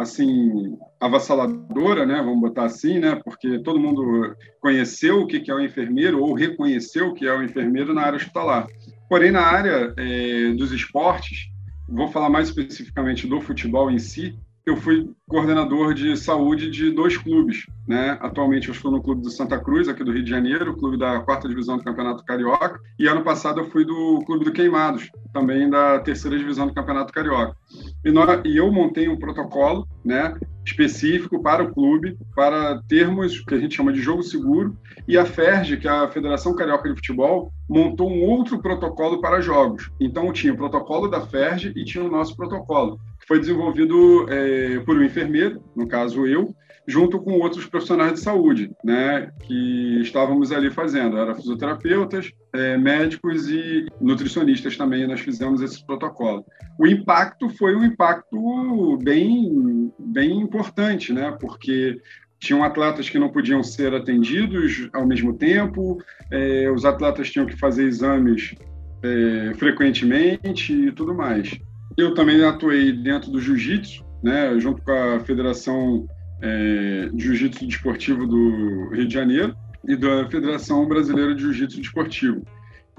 assim 0.02 0.78
avassaladora, 1.00 2.06
né? 2.06 2.18
Vamos 2.18 2.42
botar 2.42 2.66
assim, 2.66 3.00
né? 3.00 3.20
Porque 3.24 3.60
todo 3.60 3.80
mundo 3.80 4.36
conheceu 4.60 5.22
o 5.22 5.28
que 5.28 5.50
é 5.50 5.54
o 5.54 5.60
enfermeiro 5.60 6.22
ou 6.22 6.34
reconheceu 6.34 7.08
o 7.08 7.14
que 7.14 7.28
é 7.28 7.34
o 7.34 7.44
enfermeiro 7.44 7.94
na 7.94 8.02
área 8.02 8.18
hospitalar. 8.18 8.68
Porém, 9.10 9.32
na 9.32 9.42
área 9.42 9.94
é, 9.98 10.54
dos 10.54 10.72
esportes, 10.72 11.50
vou 11.88 12.08
falar 12.08 12.30
mais 12.30 12.48
especificamente 12.48 13.28
do 13.28 13.42
futebol 13.42 13.92
em 13.92 14.00
si. 14.00 14.38
eu 14.66 14.78
fui 14.78 15.10
coordenador 15.28 15.94
de 15.94 16.16
saúde 16.16 16.70
de 16.70 16.92
dois 16.92 17.18
clubes. 17.18 17.66
Né? 17.88 18.18
Atualmente 18.22 18.70
eu 18.70 18.74
estou 18.74 18.92
no 18.92 19.02
clube 19.02 19.22
do 19.22 19.30
Santa 19.30 19.60
Cruz, 19.60 19.90
aqui 19.90 20.04
do 20.04 20.12
Rio 20.12 20.24
de 20.24 20.30
Janeiro, 20.30 20.78
clube 20.78 20.98
da 20.98 21.20
quarta 21.20 21.48
divisão 21.48 21.78
do 21.78 21.84
Campeonato 21.84 22.24
Carioca, 22.24 22.80
e 22.98 23.08
ano 23.08 23.24
passado 23.24 23.60
eu 23.60 23.70
fui 23.70 23.84
do 23.84 24.22
clube 24.26 24.46
do 24.46 24.52
Queimados, 24.52 25.10
também 25.34 25.70
da 25.70 26.00
terceira 26.00 26.38
divisão 26.38 26.68
do 26.68 26.74
Campeonato 26.74 27.12
Carioca. 27.12 27.56
E, 28.04 28.12
nós, 28.12 28.42
e 28.46 28.58
eu 28.58 28.72
montei 28.72 29.08
um 29.08 29.18
protocolo 29.18 29.88
né, 30.04 30.36
específico 30.66 31.42
para 31.42 31.64
o 31.64 31.74
clube, 31.74 32.18
para 32.36 32.82
termos 32.88 33.40
o 33.40 33.46
que 33.46 33.56
a 33.56 33.60
gente 33.60 33.76
chama 33.76 33.94
de 33.94 34.02
jogo 34.02 34.24
seguro, 34.24 34.78
e 35.08 35.18
a 35.18 35.26
FERJ, 35.26 35.78
que 35.78 35.88
é 35.88 35.92
a 35.92 36.08
Federação 36.08 36.56
Carioca 36.56 36.90
de 36.90 36.96
Futebol, 36.96 37.52
montou 37.70 38.10
um 38.10 38.24
outro 38.24 38.62
protocolo 38.62 39.22
para 39.22 39.42
jogos. 39.42 39.92
Então 40.00 40.32
tinha 40.32 40.54
o 40.54 40.58
protocolo 40.58 41.08
da 41.08 41.22
FERJ 41.22 41.74
e 41.76 41.84
tinha 41.84 42.04
o 42.04 42.12
nosso 42.12 42.36
protocolo 42.36 43.00
foi 43.32 43.40
desenvolvido 43.40 44.26
é, 44.30 44.80
por 44.80 44.98
um 44.98 45.04
enfermeiro, 45.04 45.64
no 45.74 45.88
caso 45.88 46.28
eu, 46.28 46.54
junto 46.88 47.20
com 47.20 47.34
outros 47.34 47.66
profissionais 47.66 48.14
de 48.14 48.20
saúde, 48.20 48.72
né, 48.84 49.32
que 49.44 50.02
estávamos 50.02 50.52
ali 50.52 50.70
fazendo. 50.70 51.18
Eram 51.18 51.36
fisioterapeutas, 51.36 52.32
é, 52.54 52.78
médicos 52.78 53.50
e 53.50 53.86
nutricionistas 54.00 54.76
também, 54.76 55.08
nós 55.08 55.22
fizemos 55.22 55.62
esse 55.62 55.86
protocolo. 55.86 56.46
O 56.80 56.88
impacto 56.88 57.50
foi 57.50 57.76
um 57.76 57.84
impacto 57.84 58.98
bem, 59.04 59.92
bem 60.00 60.40
importante, 60.40 61.14
né, 61.14 61.36
porque 61.40 62.02
tinham 62.40 62.64
atletas 62.64 63.08
que 63.08 63.20
não 63.20 63.30
podiam 63.30 63.64
ser 63.64 63.94
atendidos 63.94 64.90
ao 64.94 65.06
mesmo 65.06 65.34
tempo, 65.34 66.02
é, 66.32 66.70
os 66.72 66.84
atletas 66.86 67.30
tinham 67.30 67.46
que 67.46 67.56
fazer 67.56 67.86
exames 67.86 68.56
é, 69.04 69.54
frequentemente 69.56 70.74
e 70.74 70.92
tudo 70.92 71.14
mais. 71.14 71.58
Eu 71.98 72.14
também 72.16 72.44
atuei 72.44 72.92
dentro 72.92 73.30
do 73.30 73.40
jiu-jitsu, 73.40 74.04
né, 74.24 74.60
junto 74.60 74.82
com 74.82 74.92
a 74.92 75.20
Federação 75.20 76.08
é, 76.42 77.10
Jiu-Jitsu 77.16 77.68
Desportivo 77.68 78.26
do 78.26 78.90
Rio 78.90 79.08
de 79.08 79.14
Janeiro 79.14 79.56
e 79.88 79.96
da 79.96 80.28
Federação 80.30 80.88
Brasileira 80.88 81.36
de 81.36 81.42
Jiu-Jitsu 81.42 81.82
Desportivo. 81.82 82.42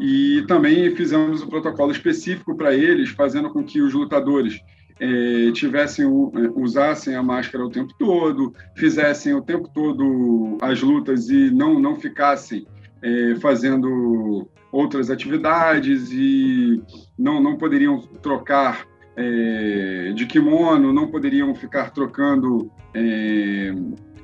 E 0.01 0.45
também 0.49 0.95
fizemos 0.97 1.43
um 1.43 1.49
protocolo 1.49 1.93
específico 1.93 2.57
para 2.57 2.75
eles, 2.75 3.11
fazendo 3.11 3.51
com 3.51 3.63
que 3.63 3.81
os 3.81 3.93
lutadores 3.93 4.61
é, 4.99 5.53
tivessem 5.53 6.05
é, 6.05 6.09
usassem 6.55 7.15
a 7.15 7.23
máscara 7.23 7.65
o 7.65 7.71
tempo 7.71 7.93
todo, 7.99 8.55
fizessem 8.77 9.35
o 9.35 9.43
tempo 9.43 9.69
todo 9.73 10.57
as 10.61 10.81
lutas 10.81 11.29
e 11.29 11.51
não 11.51 11.79
não 11.79 11.97
ficassem 11.97 12.67
é, 13.03 13.35
fazendo 13.41 14.49
outras 14.71 15.11
atividades 15.11 16.11
e 16.13 16.83
não, 17.19 17.43
não 17.43 17.57
poderiam 17.57 18.01
trocar 18.23 18.87
é, 19.17 19.92
de 20.13 20.27
kimono, 20.27 20.93
não 20.93 21.09
poderiam 21.09 21.55
ficar 21.55 21.91
trocando 21.91 22.71
é, 22.95 23.75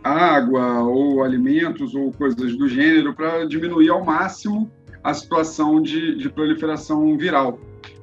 água 0.02 0.82
ou 0.82 1.22
alimentos 1.22 1.94
ou 1.94 2.12
coisas 2.12 2.56
do 2.56 2.68
gênero 2.68 3.14
para 3.14 3.44
diminuir 3.44 3.90
ao 3.90 4.04
máximo 4.04 4.70
a 5.02 5.14
situação 5.14 5.80
de, 5.80 6.16
de 6.16 6.28
proliferação 6.28 7.16
viral. 7.16 7.58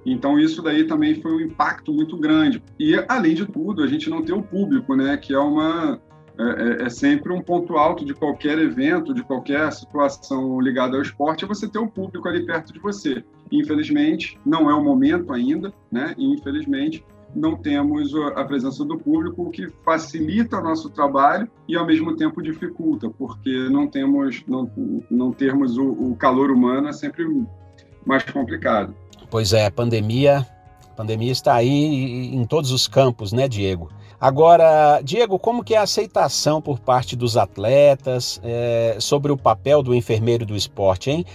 Então 0.05 0.39
isso 0.39 0.61
daí 0.61 0.83
também 0.83 1.21
foi 1.21 1.33
um 1.33 1.41
impacto 1.41 1.91
muito 1.91 2.15
grande. 2.17 2.61
E 2.79 2.95
além 3.07 3.33
de 3.33 3.45
tudo, 3.45 3.83
a 3.83 3.87
gente 3.87 4.09
não 4.09 4.21
tem 4.21 4.35
o 4.35 4.41
público, 4.41 4.95
né, 4.95 5.17
que 5.17 5.33
é 5.33 5.39
uma 5.39 5.99
é, 6.37 6.43
é, 6.43 6.85
é, 6.85 6.89
sempre 6.89 7.31
um 7.31 7.41
ponto 7.41 7.77
alto 7.77 8.03
de 8.03 8.13
qualquer 8.13 8.59
evento, 8.59 9.13
de 9.13 9.23
qualquer 9.23 9.71
situação 9.71 10.59
ligada 10.59 10.97
ao 10.97 11.01
esporte, 11.01 11.45
é 11.45 11.47
você 11.47 11.67
ter 11.67 11.79
o 11.79 11.87
público 11.87 12.27
ali 12.27 12.45
perto 12.45 12.73
de 12.73 12.79
você. 12.79 13.23
Infelizmente, 13.51 14.37
não 14.45 14.69
é 14.69 14.73
o 14.73 14.83
momento 14.83 15.31
ainda, 15.31 15.73
né? 15.89 16.13
Infelizmente, 16.17 17.05
não 17.35 17.55
temos 17.55 18.13
a 18.35 18.43
presença 18.45 18.85
do 18.85 18.97
público, 18.97 19.43
o 19.43 19.51
que 19.51 19.67
facilita 19.83 20.57
o 20.57 20.63
nosso 20.63 20.89
trabalho 20.89 21.47
e 21.67 21.75
ao 21.75 21.85
mesmo 21.85 22.15
tempo 22.15 22.41
dificulta, 22.41 23.09
porque 23.09 23.69
não 23.69 23.87
temos 23.87 24.43
não, 24.47 24.69
não 25.11 25.31
termos 25.31 25.77
o, 25.77 25.85
o 25.85 26.15
calor 26.15 26.49
humano 26.49 26.87
é 26.87 26.93
sempre 26.93 27.25
mais 28.05 28.23
complicado. 28.23 28.95
Pois 29.29 29.51
é, 29.53 29.65
a 29.65 29.71
pandemia, 29.71 30.45
a 30.85 30.95
pandemia 30.95 31.31
está 31.31 31.55
aí 31.55 32.33
em 32.33 32.45
todos 32.45 32.71
os 32.71 32.87
campos, 32.87 33.33
né, 33.33 33.47
Diego? 33.47 33.89
Agora, 34.19 35.01
Diego, 35.03 35.37
como 35.37 35.63
que 35.63 35.75
é 35.75 35.77
a 35.77 35.83
aceitação 35.83 36.61
por 36.61 36.79
parte 36.79 37.15
dos 37.15 37.35
atletas 37.35 38.39
é, 38.43 38.97
sobre 38.99 39.31
o 39.31 39.37
papel 39.37 39.83
do 39.83 39.93
enfermeiro 39.93 40.45
do 40.45 40.55
esporte, 40.55 41.11
hein? 41.11 41.25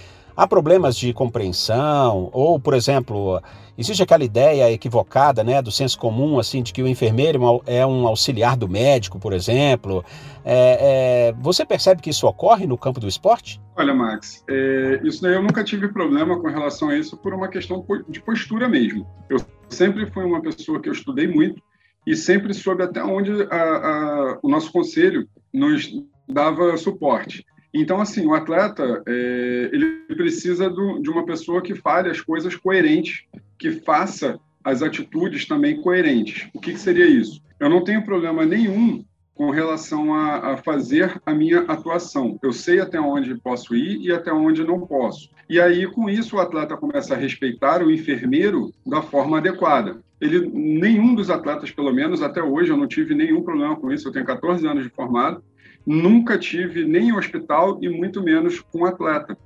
Há 0.40 0.47
problemas 0.47 0.97
de 0.97 1.12
compreensão 1.12 2.30
ou, 2.32 2.59
por 2.59 2.73
exemplo, 2.73 3.42
existe 3.76 4.02
aquela 4.02 4.25
ideia 4.25 4.73
equivocada, 4.73 5.44
né, 5.44 5.61
do 5.61 5.70
senso 5.70 5.99
comum, 5.99 6.38
assim, 6.38 6.62
de 6.62 6.73
que 6.73 6.82
o 6.82 6.88
enfermeiro 6.88 7.62
é 7.66 7.85
um 7.85 8.06
auxiliar 8.06 8.56
do 8.56 8.66
médico, 8.66 9.18
por 9.18 9.35
exemplo. 9.35 10.02
É, 10.42 11.28
é, 11.28 11.35
você 11.38 11.66
percebe 11.66 12.00
que 12.00 12.09
isso 12.09 12.26
ocorre 12.26 12.66
no 12.66 12.78
campo 12.78 12.99
do 12.99 13.06
esporte? 13.06 13.61
Olha, 13.76 13.92
Max, 13.92 14.42
é, 14.49 15.02
isso 15.04 15.20
daí 15.20 15.35
eu 15.35 15.42
nunca 15.42 15.62
tive 15.62 15.88
problema 15.88 16.40
com 16.40 16.49
relação 16.49 16.88
a 16.88 16.97
isso 16.97 17.18
por 17.18 17.35
uma 17.35 17.49
questão 17.49 17.85
de 18.09 18.23
postura 18.23 18.66
mesmo. 18.66 19.06
Eu 19.28 19.44
sempre 19.68 20.11
fui 20.11 20.25
uma 20.25 20.40
pessoa 20.40 20.80
que 20.80 20.88
eu 20.88 20.94
estudei 20.94 21.28
muito, 21.28 21.62
e 22.06 22.16
sempre 22.16 22.54
soube 22.54 22.82
até 22.82 23.04
onde 23.04 23.30
a, 23.50 23.56
a, 23.56 24.38
o 24.42 24.49
nosso 24.49 24.73
conselho 24.73 25.28
nos 25.52 25.92
dava 26.26 26.76
suporte. 26.78 27.44
Então, 27.73 28.00
assim, 28.00 28.27
o 28.27 28.35
atleta 28.35 29.03
é, 29.07 29.71
ele 29.73 30.03
precisa 30.09 30.69
do, 30.69 31.00
de 31.00 31.09
uma 31.09 31.25
pessoa 31.25 31.62
que 31.62 31.75
fale 31.75 32.11
as 32.11 32.21
coisas 32.21 32.57
coerentes, 32.57 33.25
que 33.59 33.71
faça 33.71 34.39
as 34.62 34.83
atitudes 34.83 35.47
também 35.47 35.81
coerentes. 35.81 36.49
O 36.53 36.61
que, 36.61 36.73
que 36.73 36.81
seria 36.81 37.07
isso? 37.07 37.41
Eu 37.59 37.71
não 37.71 37.85
tenho 37.85 38.05
problema 38.05 38.45
nenhum 38.45 39.05
com 39.35 39.50
relação 39.50 40.12
a, 40.12 40.53
a, 40.53 40.57
fazer 40.57 41.21
a 41.25 41.33
minha 41.33 41.61
atuação. 41.61 42.39
Eu 42.43 42.53
sei 42.53 42.81
até 42.81 43.00
onde 43.00 43.35
posso 43.37 43.75
ir 43.75 44.00
e 44.03 44.12
até 44.12 44.33
onde 44.33 44.65
não 44.65 44.81
posso. 44.81 45.31
E 45.49 45.61
aí, 45.61 45.87
com 45.87 46.11
isso, 46.11 46.37
o 46.37 46.41
atleta 46.41 46.77
começa 46.77 47.15
a 47.15 47.17
respeitar 47.17 47.83
o 47.83 47.91
enfermeiro 47.91 48.73
da 48.85 49.00
forma 49.00 49.39
adequada 49.39 50.00
ele, 50.21 50.47
nenhum 50.53 51.15
dos 51.15 51.31
atletas, 51.31 51.71
pelo 51.71 51.93
menos 51.93 52.21
até 52.21 52.43
hoje, 52.43 52.71
eu 52.71 52.77
não 52.77 52.87
tive 52.87 53.15
nenhum 53.15 53.43
problema 53.43 53.75
com 53.75 53.91
isso. 53.91 54.07
Eu 54.07 54.12
tenho 54.12 54.27
14 54.27 54.67
anos 54.67 54.85
de 54.85 54.91
formado, 54.91 55.43
nunca 55.87 56.38
tive 56.38 56.84
nem 56.84 57.08
em 57.08 57.16
hospital 57.16 57.78
e 57.82 57.88
muito 57.88 58.22
menos 58.22 58.60
com 58.60 58.84
atleta. 58.84 59.37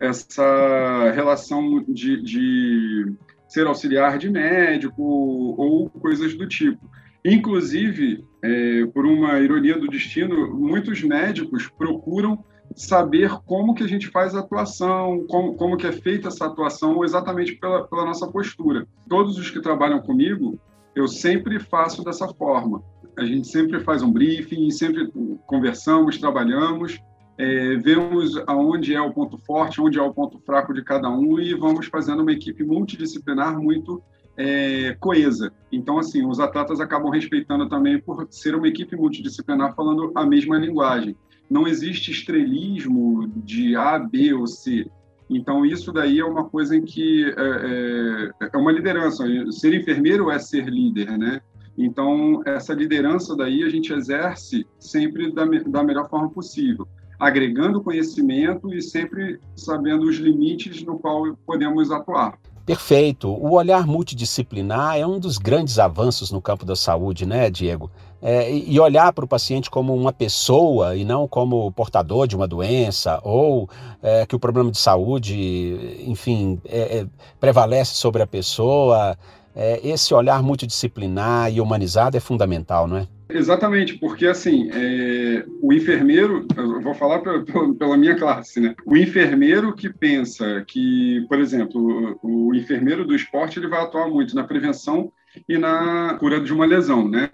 Essa 0.00 1.12
relação 1.14 1.84
de, 1.88 2.22
de 2.22 3.12
ser 3.48 3.66
auxiliar 3.66 4.18
de 4.18 4.28
médico 4.28 5.02
ou 5.02 5.88
coisas 5.88 6.34
do 6.34 6.46
tipo. 6.48 6.90
Inclusive, 7.24 8.22
é, 8.42 8.84
por 8.86 9.06
uma 9.06 9.40
ironia 9.40 9.78
do 9.78 9.88
destino, 9.88 10.54
muitos 10.54 11.02
médicos 11.02 11.68
procuram 11.68 12.44
saber 12.74 13.30
como 13.46 13.74
que 13.74 13.82
a 13.82 13.86
gente 13.86 14.08
faz 14.08 14.34
a 14.34 14.40
atuação, 14.40 15.24
como, 15.28 15.54
como 15.54 15.76
que 15.76 15.86
é 15.86 15.92
feita 15.92 16.28
essa 16.28 16.46
atuação 16.46 17.04
exatamente 17.04 17.54
pela, 17.54 17.86
pela 17.86 18.04
nossa 18.04 18.26
postura. 18.26 18.86
Todos 19.08 19.38
os 19.38 19.50
que 19.50 19.60
trabalham 19.60 20.00
comigo, 20.00 20.58
eu 20.94 21.08
sempre 21.08 21.58
faço 21.58 22.04
dessa 22.04 22.28
forma. 22.28 22.82
A 23.16 23.24
gente 23.24 23.48
sempre 23.48 23.80
faz 23.80 24.02
um 24.02 24.12
briefing, 24.12 24.70
sempre 24.70 25.10
conversamos, 25.46 26.18
trabalhamos, 26.18 26.98
é, 27.38 27.76
vemos 27.76 28.36
aonde 28.46 28.94
é 28.94 29.00
o 29.00 29.12
ponto 29.12 29.38
forte, 29.38 29.80
onde 29.80 29.98
é 29.98 30.02
o 30.02 30.12
ponto 30.12 30.38
fraco 30.40 30.72
de 30.72 30.82
cada 30.82 31.08
um 31.08 31.38
e 31.38 31.54
vamos 31.54 31.86
fazendo 31.86 32.22
uma 32.22 32.32
equipe 32.32 32.64
multidisciplinar 32.64 33.60
muito 33.60 34.02
é, 34.36 34.96
coesa. 35.00 35.52
Então, 35.70 35.98
assim, 35.98 36.26
os 36.26 36.40
atletas 36.40 36.80
acabam 36.80 37.10
respeitando 37.10 37.68
também 37.68 38.00
por 38.00 38.26
ser 38.30 38.54
uma 38.54 38.68
equipe 38.68 38.96
multidisciplinar 38.96 39.74
falando 39.74 40.12
a 40.14 40.26
mesma 40.26 40.58
linguagem 40.58 41.16
não 41.50 41.66
existe 41.66 42.10
estrelismo 42.10 43.28
de 43.36 43.76
A, 43.76 43.98
B 43.98 44.32
ou 44.34 44.46
C. 44.46 44.90
Então, 45.28 45.64
isso 45.64 45.92
daí 45.92 46.20
é 46.20 46.24
uma 46.24 46.44
coisa 46.44 46.76
em 46.76 46.82
que 46.82 47.24
é, 47.24 48.30
é, 48.42 48.48
é 48.52 48.56
uma 48.56 48.72
liderança. 48.72 49.24
Ser 49.52 49.74
enfermeiro 49.74 50.30
é 50.30 50.38
ser 50.38 50.66
líder, 50.68 51.16
né? 51.18 51.40
Então, 51.76 52.42
essa 52.44 52.72
liderança 52.72 53.36
daí 53.36 53.64
a 53.64 53.68
gente 53.68 53.92
exerce 53.92 54.66
sempre 54.78 55.32
da, 55.32 55.44
da 55.44 55.82
melhor 55.82 56.08
forma 56.08 56.30
possível, 56.30 56.86
agregando 57.18 57.82
conhecimento 57.82 58.72
e 58.72 58.80
sempre 58.80 59.40
sabendo 59.56 60.04
os 60.04 60.16
limites 60.16 60.84
no 60.84 60.98
qual 60.98 61.36
podemos 61.44 61.90
atuar. 61.90 62.38
Perfeito. 62.64 63.28
O 63.28 63.52
olhar 63.52 63.86
multidisciplinar 63.86 64.96
é 64.96 65.06
um 65.06 65.18
dos 65.18 65.36
grandes 65.36 65.78
avanços 65.78 66.30
no 66.30 66.40
campo 66.40 66.64
da 66.64 66.74
saúde, 66.74 67.26
né, 67.26 67.50
Diego? 67.50 67.90
É, 68.22 68.50
e 68.50 68.80
olhar 68.80 69.12
para 69.12 69.24
o 69.24 69.28
paciente 69.28 69.70
como 69.70 69.94
uma 69.94 70.10
pessoa 70.10 70.96
e 70.96 71.04
não 71.04 71.28
como 71.28 71.70
portador 71.72 72.26
de 72.26 72.34
uma 72.34 72.48
doença, 72.48 73.20
ou 73.22 73.68
é, 74.02 74.24
que 74.24 74.34
o 74.34 74.38
problema 74.38 74.70
de 74.70 74.78
saúde, 74.78 76.04
enfim, 76.06 76.58
é, 76.64 77.00
é 77.00 77.06
prevalece 77.38 77.96
sobre 77.96 78.22
a 78.22 78.26
pessoa. 78.26 79.18
É, 79.54 79.86
esse 79.86 80.14
olhar 80.14 80.42
multidisciplinar 80.42 81.52
e 81.52 81.60
humanizado 81.60 82.16
é 82.16 82.20
fundamental, 82.20 82.88
não 82.88 82.96
é? 82.96 83.06
Exatamente, 83.28 83.98
porque 83.98 84.26
assim, 84.26 84.70
é, 84.72 85.44
o 85.62 85.72
enfermeiro, 85.72 86.46
eu 86.56 86.80
vou 86.80 86.94
falar 86.94 87.20
pela, 87.20 87.44
pela, 87.74 87.96
minha 87.96 88.16
classe, 88.16 88.60
né? 88.60 88.74
O 88.84 88.96
enfermeiro 88.96 89.74
que 89.74 89.88
pensa 89.92 90.62
que, 90.66 91.24
por 91.28 91.38
exemplo, 91.38 92.18
o, 92.22 92.48
o, 92.48 92.54
enfermeiro 92.54 93.04
do 93.04 93.14
esporte 93.14 93.58
ele 93.58 93.68
vai 93.68 93.80
atuar 93.80 94.08
muito 94.08 94.34
na 94.34 94.44
prevenção 94.44 95.10
e 95.48 95.56
na 95.56 96.16
cura 96.20 96.40
de 96.40 96.52
uma 96.52 96.66
lesão, 96.66 97.08
né? 97.08 97.30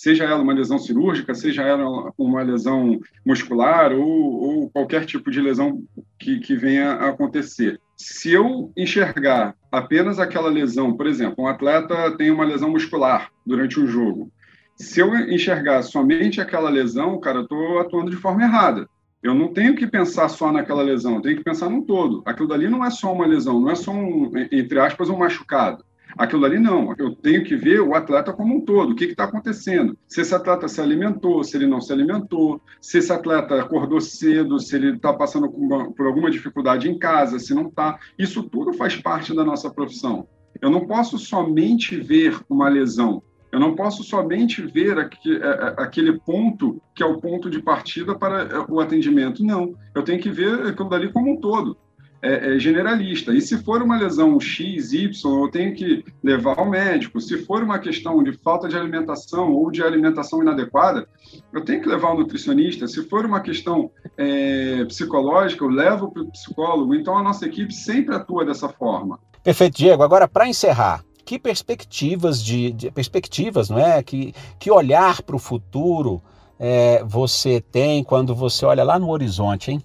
seja 0.00 0.24
ela 0.24 0.40
uma 0.40 0.54
lesão 0.54 0.78
cirúrgica, 0.78 1.34
seja 1.34 1.62
ela 1.62 2.10
uma 2.16 2.42
lesão 2.42 2.98
muscular 3.24 3.92
ou, 3.92 4.08
ou 4.08 4.70
qualquer 4.70 5.04
tipo 5.04 5.30
de 5.30 5.42
lesão 5.42 5.82
que, 6.18 6.40
que 6.40 6.56
venha 6.56 6.92
a 6.92 7.10
acontecer. 7.10 7.78
Se 7.94 8.32
eu 8.32 8.72
enxergar 8.74 9.54
apenas 9.70 10.18
aquela 10.18 10.48
lesão, 10.48 10.96
por 10.96 11.06
exemplo, 11.06 11.44
um 11.44 11.46
atleta 11.46 12.16
tem 12.16 12.30
uma 12.30 12.46
lesão 12.46 12.70
muscular 12.70 13.30
durante 13.44 13.78
um 13.78 13.86
jogo, 13.86 14.32
se 14.80 14.98
eu 14.98 15.14
enxergar 15.14 15.82
somente 15.82 16.40
aquela 16.40 16.70
lesão, 16.70 17.20
cara, 17.20 17.38
eu 17.38 17.42
estou 17.42 17.78
atuando 17.78 18.10
de 18.10 18.16
forma 18.16 18.42
errada. 18.42 18.88
Eu 19.22 19.34
não 19.34 19.52
tenho 19.52 19.76
que 19.76 19.86
pensar 19.86 20.28
só 20.30 20.50
naquela 20.50 20.82
lesão, 20.82 21.16
eu 21.16 21.20
tenho 21.20 21.36
que 21.36 21.44
pensar 21.44 21.68
num 21.68 21.82
todo. 21.82 22.22
Aquilo 22.24 22.48
dali 22.48 22.68
não 22.68 22.82
é 22.82 22.90
só 22.90 23.12
uma 23.12 23.26
lesão, 23.26 23.60
não 23.60 23.70
é 23.70 23.74
só 23.74 23.92
um, 23.92 24.32
entre 24.50 24.80
aspas, 24.80 25.10
um 25.10 25.18
machucado. 25.18 25.84
Aquilo 26.16 26.46
ali 26.46 26.58
não. 26.58 26.94
Eu 26.98 27.14
tenho 27.14 27.44
que 27.44 27.54
ver 27.54 27.80
o 27.80 27.94
atleta 27.94 28.32
como 28.32 28.56
um 28.56 28.60
todo. 28.62 28.92
O 28.92 28.94
que 28.96 29.04
está 29.04 29.24
acontecendo? 29.24 29.96
Se 30.08 30.22
esse 30.22 30.34
atleta 30.34 30.66
se 30.66 30.80
alimentou, 30.80 31.44
se 31.44 31.56
ele 31.56 31.66
não 31.66 31.80
se 31.80 31.92
alimentou, 31.92 32.60
se 32.80 32.98
esse 32.98 33.12
atleta 33.12 33.60
acordou 33.60 34.00
cedo, 34.00 34.58
se 34.58 34.74
ele 34.74 34.96
está 34.96 35.12
passando 35.12 35.50
por 35.50 36.06
alguma 36.06 36.30
dificuldade 36.30 36.90
em 36.90 36.98
casa, 36.98 37.38
se 37.38 37.54
não 37.54 37.68
está. 37.68 37.98
Isso 38.18 38.42
tudo 38.44 38.72
faz 38.72 38.96
parte 38.96 39.36
da 39.36 39.44
nossa 39.44 39.70
profissão. 39.70 40.26
Eu 40.60 40.70
não 40.70 40.86
posso 40.86 41.18
somente 41.18 41.96
ver 41.96 42.40
uma 42.48 42.68
lesão. 42.68 43.22
Eu 43.52 43.58
não 43.58 43.74
posso 43.74 44.04
somente 44.04 44.62
ver 44.62 44.96
é, 44.98 45.02
é, 45.02 45.74
aquele 45.76 46.18
ponto 46.20 46.80
que 46.94 47.02
é 47.02 47.06
o 47.06 47.18
ponto 47.18 47.50
de 47.50 47.60
partida 47.60 48.14
para 48.14 48.42
é, 48.42 48.58
o 48.68 48.80
atendimento. 48.80 49.44
Não. 49.44 49.74
Eu 49.94 50.02
tenho 50.02 50.20
que 50.20 50.30
ver 50.30 50.66
aquilo 50.66 50.88
dali 50.88 51.12
como 51.12 51.32
um 51.32 51.36
todo 51.36 51.76
é, 52.22 52.54
é, 52.54 52.58
generalista. 52.58 53.32
E 53.32 53.40
se 53.40 53.58
for 53.62 53.82
uma 53.82 53.98
lesão 53.98 54.38
X, 54.38 54.92
Y, 54.92 55.44
eu 55.44 55.50
tenho 55.50 55.74
que 55.74 56.04
levar 56.22 56.58
ao 56.58 56.68
médico. 56.68 57.20
Se 57.20 57.38
for 57.38 57.62
uma 57.62 57.78
questão 57.78 58.22
de 58.22 58.32
falta 58.32 58.68
de 58.68 58.76
alimentação 58.76 59.52
ou 59.52 59.70
de 59.70 59.82
alimentação 59.82 60.42
inadequada, 60.42 61.08
eu 61.52 61.64
tenho 61.64 61.82
que 61.82 61.88
levar 61.88 62.08
ao 62.08 62.18
nutricionista. 62.18 62.86
Se 62.86 63.02
for 63.08 63.24
uma 63.24 63.40
questão 63.40 63.90
é, 64.16 64.84
psicológica, 64.84 65.64
eu 65.64 65.68
levo 65.68 66.10
para 66.12 66.22
o 66.22 66.30
psicólogo. 66.30 66.94
Então, 66.94 67.16
a 67.16 67.22
nossa 67.22 67.46
equipe 67.46 67.72
sempre 67.72 68.14
atua 68.14 68.44
dessa 68.44 68.68
forma. 68.68 69.18
Perfeito, 69.42 69.78
Diego. 69.78 70.02
Agora, 70.02 70.28
para 70.28 70.46
encerrar, 70.46 71.02
que 71.30 71.38
perspectivas 71.38 72.42
de, 72.42 72.72
de, 72.72 72.90
perspectivas, 72.90 73.70
não 73.70 73.78
é? 73.78 74.02
Que, 74.02 74.34
que 74.58 74.68
olhar 74.68 75.22
para 75.22 75.36
o 75.36 75.38
futuro 75.38 76.20
é, 76.58 77.04
você 77.04 77.60
tem 77.60 78.02
quando 78.02 78.34
você 78.34 78.66
olha 78.66 78.82
lá 78.82 78.98
no 78.98 79.08
horizonte, 79.08 79.70
hein? 79.70 79.80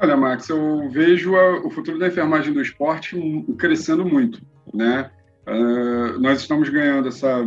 Olha, 0.00 0.16
Max, 0.16 0.48
eu 0.48 0.88
vejo 0.88 1.36
a, 1.36 1.66
o 1.66 1.68
futuro 1.68 1.98
da 1.98 2.08
enfermagem 2.08 2.54
do 2.54 2.62
esporte 2.62 3.44
crescendo 3.58 4.06
muito, 4.06 4.40
né? 4.72 5.10
Uh, 5.46 6.18
nós 6.18 6.40
estamos 6.40 6.70
ganhando 6.70 7.08
essa 7.08 7.46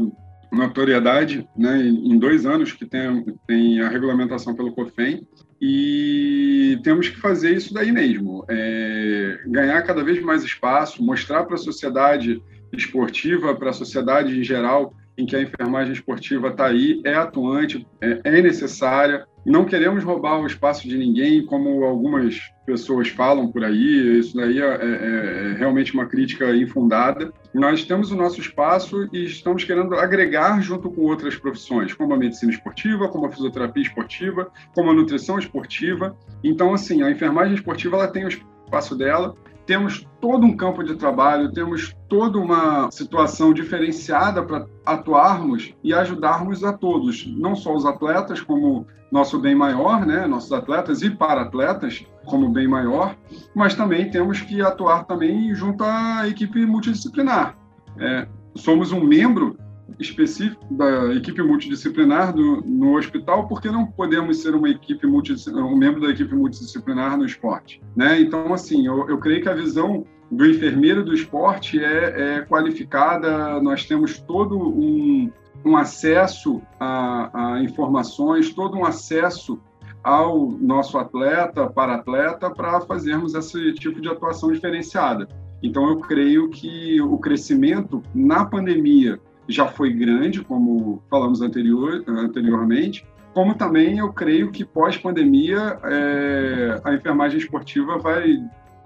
notoriedade, 0.51 1.49
né, 1.57 1.81
em, 1.81 2.19
dois 2.19 2.45
anos 2.45 2.71
que 2.71 2.85
tem, 2.85 3.25
tem 3.47 3.81
a 3.81 3.89
regulamentação 3.89 4.53
pelo 4.53 4.71
COFEM 4.73 5.27
e 5.59 6.79
temos 6.83 7.09
que 7.09 7.19
fazer 7.19 7.55
isso 7.55 7.73
daí 7.73 7.91
mesmo, 7.91 8.45
é, 8.47 9.39
ganhar 9.47 9.81
cada 9.81 10.03
vez 10.03 10.21
mais 10.21 10.43
espaço, 10.43 11.03
mostrar 11.03 11.45
para 11.45 11.55
a 11.55 11.57
sociedade 11.57 12.39
esportiva, 12.75 13.55
para 13.55 13.69
a 13.69 13.73
sociedade 13.73 14.37
em 14.37 14.43
geral, 14.43 14.93
em 15.17 15.25
que 15.25 15.35
a 15.35 15.41
enfermagem 15.41 15.93
esportiva 15.93 16.49
está 16.49 16.67
aí, 16.67 17.01
é 17.05 17.13
atuante, 17.13 17.85
é, 18.01 18.21
é 18.23 18.41
necessária, 18.41 19.25
não 19.45 19.65
queremos 19.65 20.03
roubar 20.03 20.39
o 20.39 20.47
espaço 20.47 20.87
de 20.87 20.97
ninguém, 20.97 21.45
como 21.45 21.83
algumas 21.83 22.39
pessoas 22.65 23.09
falam 23.09 23.51
por 23.51 23.63
aí, 23.63 24.19
isso 24.19 24.37
daí 24.37 24.61
é, 24.61 24.65
é, 24.65 24.71
é, 24.71 25.55
realmente 25.57 25.93
uma 25.93 26.05
crítica 26.05 26.55
infundada. 26.55 27.31
Nós 27.53 27.83
temos 27.83 28.09
o 28.09 28.15
nosso 28.15 28.39
espaço 28.39 29.07
e 29.11 29.25
estamos 29.25 29.65
querendo 29.65 29.95
agregar 29.95 30.61
junto 30.61 30.89
com 30.89 31.01
outras 31.01 31.35
profissões, 31.35 31.93
como 31.93 32.13
a 32.13 32.17
medicina 32.17 32.53
esportiva, 32.53 33.09
como 33.09 33.25
a 33.25 33.31
fisioterapia 33.31 33.83
esportiva, 33.83 34.49
como 34.73 34.91
a 34.91 34.93
nutrição 34.93 35.37
esportiva. 35.37 36.15
Então, 36.41 36.73
assim, 36.73 37.03
a 37.03 37.11
enfermagem 37.11 37.55
esportiva 37.55 37.97
ela 37.97 38.07
tem 38.07 38.23
o 38.23 38.29
espaço 38.29 38.95
dela, 38.97 39.35
temos 39.65 40.07
todo 40.19 40.45
um 40.45 40.55
campo 40.55 40.83
de 40.83 40.95
trabalho, 40.95 41.51
temos 41.51 41.95
toda 42.09 42.37
uma 42.37 42.91
situação 42.91 43.53
diferenciada 43.53 44.43
para 44.43 44.65
atuarmos 44.85 45.73
e 45.83 45.93
ajudarmos 45.93 46.63
a 46.63 46.73
todos, 46.73 47.25
não 47.37 47.55
só 47.55 47.73
os 47.73 47.85
atletas 47.85 48.41
como 48.41 48.85
nosso 49.11 49.39
bem 49.39 49.53
maior, 49.53 50.05
né, 50.05 50.25
nossos 50.25 50.51
atletas 50.51 51.01
e 51.03 51.09
para-atletas 51.09 52.05
como 52.25 52.49
bem 52.49 52.67
maior, 52.67 53.15
mas 53.53 53.75
também 53.75 54.09
temos 54.09 54.41
que 54.41 54.61
atuar 54.61 55.05
também 55.05 55.53
junto 55.53 55.83
à 55.83 56.27
equipe 56.27 56.65
multidisciplinar. 56.65 57.55
É, 57.99 58.27
somos 58.55 58.91
um 58.91 59.03
membro 59.03 59.55
específico 59.99 60.65
da 60.73 61.13
equipe 61.13 61.41
multidisciplinar 61.41 62.33
do, 62.33 62.61
no 62.61 62.97
hospital, 62.97 63.47
porque 63.47 63.69
não 63.69 63.85
podemos 63.85 64.41
ser 64.41 64.55
uma 64.55 64.69
equipe 64.69 65.05
um 65.05 65.75
membro 65.75 66.01
da 66.01 66.09
equipe 66.09 66.33
multidisciplinar 66.33 67.17
no 67.17 67.25
esporte, 67.25 67.81
né? 67.95 68.19
Então, 68.19 68.53
assim, 68.53 68.85
eu, 68.87 69.09
eu 69.09 69.17
creio 69.17 69.41
que 69.41 69.49
a 69.49 69.53
visão 69.53 70.05
do 70.31 70.45
enfermeiro 70.45 71.03
do 71.03 71.13
esporte 71.13 71.79
é, 71.79 72.37
é 72.37 72.41
qualificada, 72.41 73.61
nós 73.61 73.85
temos 73.85 74.19
todo 74.19 74.57
um, 74.57 75.29
um 75.63 75.77
acesso 75.77 76.61
a, 76.79 77.55
a 77.55 77.63
informações, 77.63 78.53
todo 78.53 78.77
um 78.77 78.85
acesso 78.85 79.59
ao 80.03 80.51
nosso 80.51 80.97
atleta, 80.97 81.67
para 81.69 81.95
atleta, 81.95 82.49
para 82.49 82.81
fazermos 82.81 83.35
esse 83.35 83.73
tipo 83.73 84.01
de 84.01 84.09
atuação 84.09 84.51
diferenciada. 84.51 85.27
Então, 85.61 85.87
eu 85.87 85.99
creio 85.99 86.49
que 86.49 86.99
o 87.01 87.17
crescimento 87.17 88.03
na 88.13 88.43
pandemia 88.43 89.19
já 89.47 89.67
foi 89.67 89.91
grande, 89.91 90.41
como 90.41 91.01
falamos 91.09 91.41
anterior, 91.41 92.03
anteriormente, 92.07 93.05
como 93.33 93.55
também 93.55 93.97
eu 93.97 94.13
creio 94.13 94.51
que 94.51 94.63
pós-pandemia 94.63 95.79
é, 95.83 96.81
a 96.83 96.93
enfermagem 96.93 97.39
esportiva 97.39 97.97
vai 97.97 98.37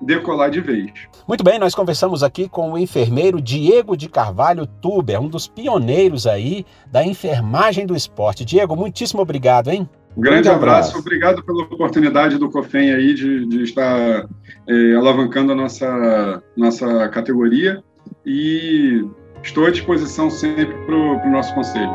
decolar 0.01 0.49
de 0.49 0.61
vez. 0.61 0.91
Muito 1.27 1.43
bem, 1.43 1.59
nós 1.59 1.75
conversamos 1.75 2.23
aqui 2.23 2.47
com 2.47 2.71
o 2.71 2.77
enfermeiro 2.77 3.41
Diego 3.41 3.97
de 3.97 4.07
Carvalho 4.07 4.65
Tuber, 4.65 5.19
um 5.19 5.27
dos 5.27 5.47
pioneiros 5.47 6.27
aí 6.27 6.65
da 6.91 7.03
enfermagem 7.03 7.85
do 7.85 7.95
esporte. 7.95 8.45
Diego, 8.45 8.75
muitíssimo 8.75 9.21
obrigado, 9.21 9.69
hein? 9.69 9.89
Um 10.15 10.21
grande 10.21 10.49
abraço. 10.49 10.89
abraço, 10.89 10.99
obrigado 10.99 11.43
pela 11.43 11.63
oportunidade 11.63 12.37
do 12.37 12.49
COFEM 12.49 12.91
aí 12.91 13.13
de, 13.13 13.45
de 13.45 13.63
estar 13.63 14.27
é, 14.67 14.95
alavancando 14.95 15.51
a 15.51 15.55
nossa, 15.55 16.43
nossa 16.55 17.07
categoria 17.09 17.83
e 18.25 19.05
estou 19.47 19.65
à 19.65 19.71
disposição 19.71 20.29
sempre 20.29 20.73
para 20.85 20.95
o 20.95 21.31
nosso 21.31 21.53
conselho. 21.55 21.91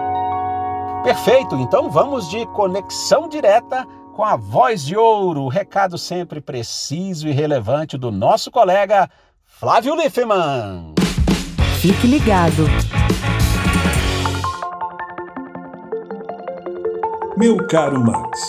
Perfeito, 1.04 1.56
então 1.56 1.90
vamos 1.90 2.28
de 2.30 2.46
conexão 2.46 3.28
direta 3.28 3.86
com 4.14 4.24
a 4.24 4.36
voz 4.36 4.84
de 4.84 4.96
ouro, 4.96 5.42
o 5.42 5.48
recado 5.48 5.98
sempre 5.98 6.40
preciso 6.40 7.28
e 7.28 7.32
relevante 7.32 7.98
do 7.98 8.10
nosso 8.10 8.50
colega 8.50 9.08
Flávio 9.44 9.94
Liffman. 9.94 10.94
Fique 11.80 12.06
ligado. 12.06 12.64
Meu 17.36 17.66
caro 17.66 18.00
Max, 18.00 18.40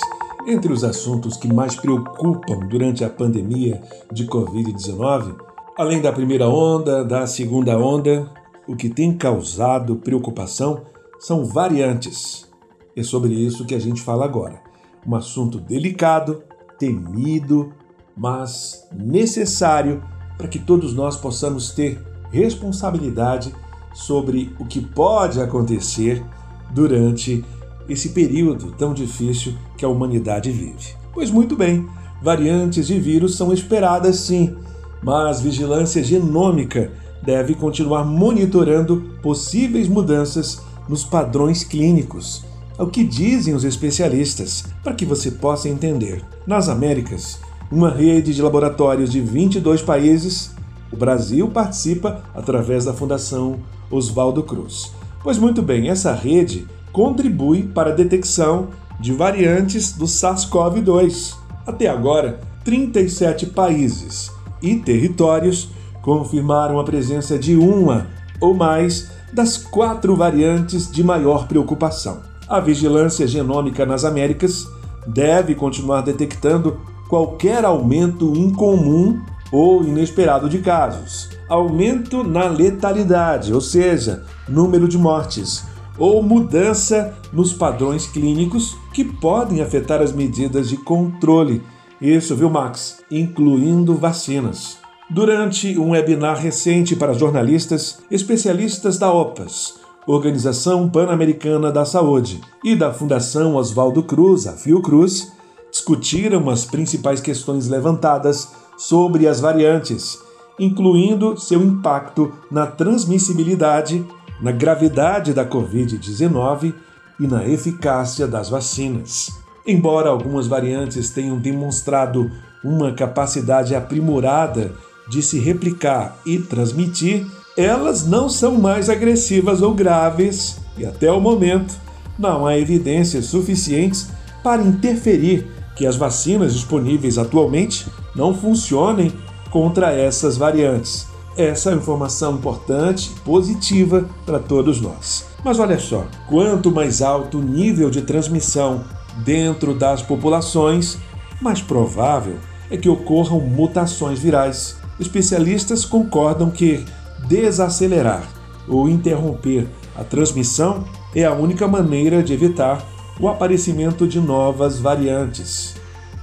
entre 0.47 0.71
os 0.71 0.83
assuntos 0.83 1.35
que 1.37 1.51
mais 1.51 1.75
preocupam 1.75 2.59
durante 2.69 3.03
a 3.03 3.09
pandemia 3.09 3.81
de 4.11 4.27
Covid-19, 4.27 5.35
além 5.77 6.01
da 6.01 6.11
primeira 6.11 6.47
onda, 6.47 7.03
da 7.03 7.25
segunda 7.25 7.77
onda 7.77 8.29
o 8.67 8.76
que 8.76 8.89
tem 8.89 9.13
causado 9.15 9.97
preocupação 9.97 10.84
são 11.19 11.45
variantes. 11.45 12.47
É 12.95 13.04
sobre 13.04 13.34
isso 13.34 13.65
que 13.65 13.76
a 13.76 13.80
gente 13.80 14.02
fala 14.02 14.26
agora. 14.26 14.62
Um 15.06 15.15
assunto 15.15 15.60
delicado, 15.60 16.43
temido, 16.78 17.73
mas 18.15 18.88
necessário 18.91 20.04
para 20.38 20.47
que 20.47 20.60
todos 20.60 20.93
nós 20.93 21.15
possamos 21.15 21.71
ter 21.71 22.02
responsabilidade 22.32 23.54
sobre 23.93 24.56
o 24.60 24.65
que 24.65 24.82
pode 24.82 25.39
acontecer 25.39 26.23
durante 26.71 27.43
esse 27.88 28.10
período 28.10 28.71
tão 28.71 28.93
difícil 28.93 29.54
que 29.78 29.86
a 29.86 29.89
humanidade 29.89 30.52
vive. 30.52 30.95
Pois 31.13 31.30
muito 31.30 31.56
bem, 31.56 31.88
variantes 32.21 32.88
de 32.88 32.99
vírus 32.99 33.36
são 33.36 33.54
esperadas 33.54 34.17
sim, 34.17 34.56
mas 35.02 35.41
vigilância 35.41 36.04
genômica 36.04 36.91
deve 37.23 37.55
continuar 37.55 38.03
monitorando 38.03 39.03
possíveis 39.21 39.88
mudanças 39.88 40.62
nos 40.88 41.03
padrões 41.03 41.63
clínicos. 41.63 42.43
É 42.77 42.83
o 42.83 42.88
que 42.88 43.03
dizem 43.03 43.53
os 43.53 43.63
especialistas, 43.63 44.65
para 44.83 44.93
que 44.93 45.05
você 45.05 45.31
possa 45.31 45.69
entender. 45.69 46.23
Nas 46.45 46.67
Américas, 46.67 47.39
uma 47.71 47.89
rede 47.89 48.33
de 48.33 48.41
laboratórios 48.41 49.12
de 49.12 49.21
22 49.21 49.81
países, 49.81 50.53
o 50.91 50.95
Brasil 50.95 51.47
participa 51.49 52.23
através 52.36 52.86
da 52.86 52.93
Fundação 52.93 53.59
Oswaldo 53.89 54.43
Cruz. 54.43 54.91
Pois 55.23 55.38
muito 55.38 55.62
bem, 55.62 55.89
essa 55.89 56.13
rede 56.13 56.67
contribui 56.91 57.63
para 57.63 57.91
a 57.91 57.95
detecção 57.95 58.67
de 58.99 59.13
variantes 59.13 59.93
do 59.93 60.05
SARS-CoV-2. 60.05 61.36
Até 61.65 61.88
agora, 61.88 62.41
37 62.63 63.47
países 63.47 64.31
e 64.62 64.75
territórios 64.75 65.69
confirmaram 66.03 66.79
a 66.79 66.83
presença 66.83 67.39
de 67.39 67.55
uma 67.55 68.07
ou 68.39 68.53
mais 68.53 69.09
das 69.31 69.57
quatro 69.57 70.15
variantes 70.15 70.91
de 70.91 71.03
maior 71.03 71.47
preocupação. 71.47 72.19
A 72.47 72.59
vigilância 72.59 73.25
genômica 73.25 73.85
nas 73.85 74.05
Américas 74.05 74.67
deve 75.07 75.55
continuar 75.55 76.01
detectando 76.01 76.77
qualquer 77.09 77.65
aumento 77.65 78.33
incomum 78.35 79.19
ou 79.51 79.83
inesperado 79.83 80.49
de 80.49 80.59
casos, 80.59 81.29
aumento 81.47 82.23
na 82.23 82.47
letalidade, 82.47 83.53
ou 83.53 83.61
seja, 83.61 84.23
número 84.47 84.87
de 84.87 84.97
mortes, 84.97 85.63
ou 85.97 86.21
mudança 86.21 87.13
nos 87.31 87.53
padrões 87.53 88.07
clínicos 88.07 88.75
que 88.93 89.05
podem 89.05 89.61
afetar 89.61 90.01
as 90.01 90.11
medidas 90.11 90.69
de 90.69 90.77
controle. 90.77 91.61
Isso, 92.01 92.35
viu, 92.35 92.49
Max? 92.49 93.03
Incluindo 93.09 93.95
vacinas. 93.95 94.83
Durante 95.13 95.78
um 95.78 95.91
webinar 95.91 96.38
recente 96.38 96.95
para 96.95 97.13
jornalistas, 97.13 97.99
especialistas 98.10 98.97
da 98.97 99.13
OPAS, 99.13 99.76
Organização 100.08 100.89
Pan-Americana 100.89 101.71
da 101.71 101.86
Saúde, 101.86 102.41
e 102.63 102.76
da 102.76 102.91
Fundação 102.91 103.54
Oswaldo 103.54 104.02
Cruz, 104.02 104.47
a 104.47 104.54
Fiocruz, 104.54 105.32
discutiram 105.69 106.49
as 106.49 106.65
principais 106.65 107.21
questões 107.21 107.67
levantadas 107.67 108.54
sobre 108.76 109.28
as 109.28 109.39
variantes, 109.39 110.17
incluindo 110.60 111.39
seu 111.39 111.62
impacto 111.62 112.34
na 112.49 112.65
transmissibilidade, 112.65 114.04
na 114.41 114.52
gravidade 114.52 115.32
da 115.32 115.45
Covid-19 115.45 116.73
e 117.19 117.28
na 117.28 117.47
eficácia 117.47 118.26
das 118.26 118.49
vacinas. 118.49 119.30
Embora 119.63 120.10
algumas 120.10 120.47
variantes 120.47 121.12
tenham 121.12 121.38
demonstrado 121.38 122.32
uma 122.63 122.93
capacidade 122.93 123.76
aprimorada 123.76 124.73
de 125.09 125.21
se 125.21 125.39
replicar 125.39 126.17
e 126.25 126.39
transmitir, 126.39 127.25
elas 127.55 128.05
não 128.05 128.27
são 128.29 128.55
mais 128.55 128.89
agressivas 128.89 129.61
ou 129.61 129.73
graves 129.73 130.57
e, 130.77 130.85
até 130.85 131.11
o 131.11 131.19
momento, 131.19 131.75
não 132.17 132.45
há 132.45 132.57
evidências 132.57 133.25
suficientes 133.25 134.09
para 134.43 134.61
interferir 134.61 135.47
que 135.75 135.85
as 135.85 135.95
vacinas 135.95 136.53
disponíveis 136.53 137.17
atualmente 137.17 137.87
não 138.15 138.33
funcionem 138.33 139.11
contra 139.49 139.91
essas 139.91 140.37
variantes. 140.37 141.07
Essa 141.35 141.69
é 141.69 141.73
uma 141.73 141.81
informação 141.81 142.35
importante 142.35 143.11
e 143.11 143.19
positiva 143.21 144.07
para 144.25 144.37
todos 144.37 144.79
nós. 144.79 145.25
Mas 145.43 145.59
olha 145.59 145.79
só, 145.79 146.05
quanto 146.27 146.71
mais 146.71 147.01
alto 147.01 147.39
o 147.39 147.41
nível 147.41 147.89
de 147.89 148.03
transmissão 148.03 148.83
dentro 149.17 149.73
das 149.73 150.01
populações, 150.01 150.97
mais 151.41 151.61
provável 151.61 152.37
é 152.69 152.77
que 152.77 152.89
ocorram 152.89 153.39
mutações 153.39 154.19
virais. 154.19 154.77
Especialistas 154.99 155.86
concordam 155.86 156.49
que 156.51 156.86
desacelerar 157.27 158.27
ou 158.67 158.88
interromper 158.88 159.67
a 159.95 160.03
transmissão 160.03 160.86
é 161.15 161.23
a 161.23 161.34
única 161.34 161.67
maneira 161.67 162.23
de 162.23 162.34
evitar 162.34 162.86
o 163.19 163.27
aparecimento 163.27 164.08
de 164.08 164.19
novas 164.19 164.79
variantes. 164.79 165.75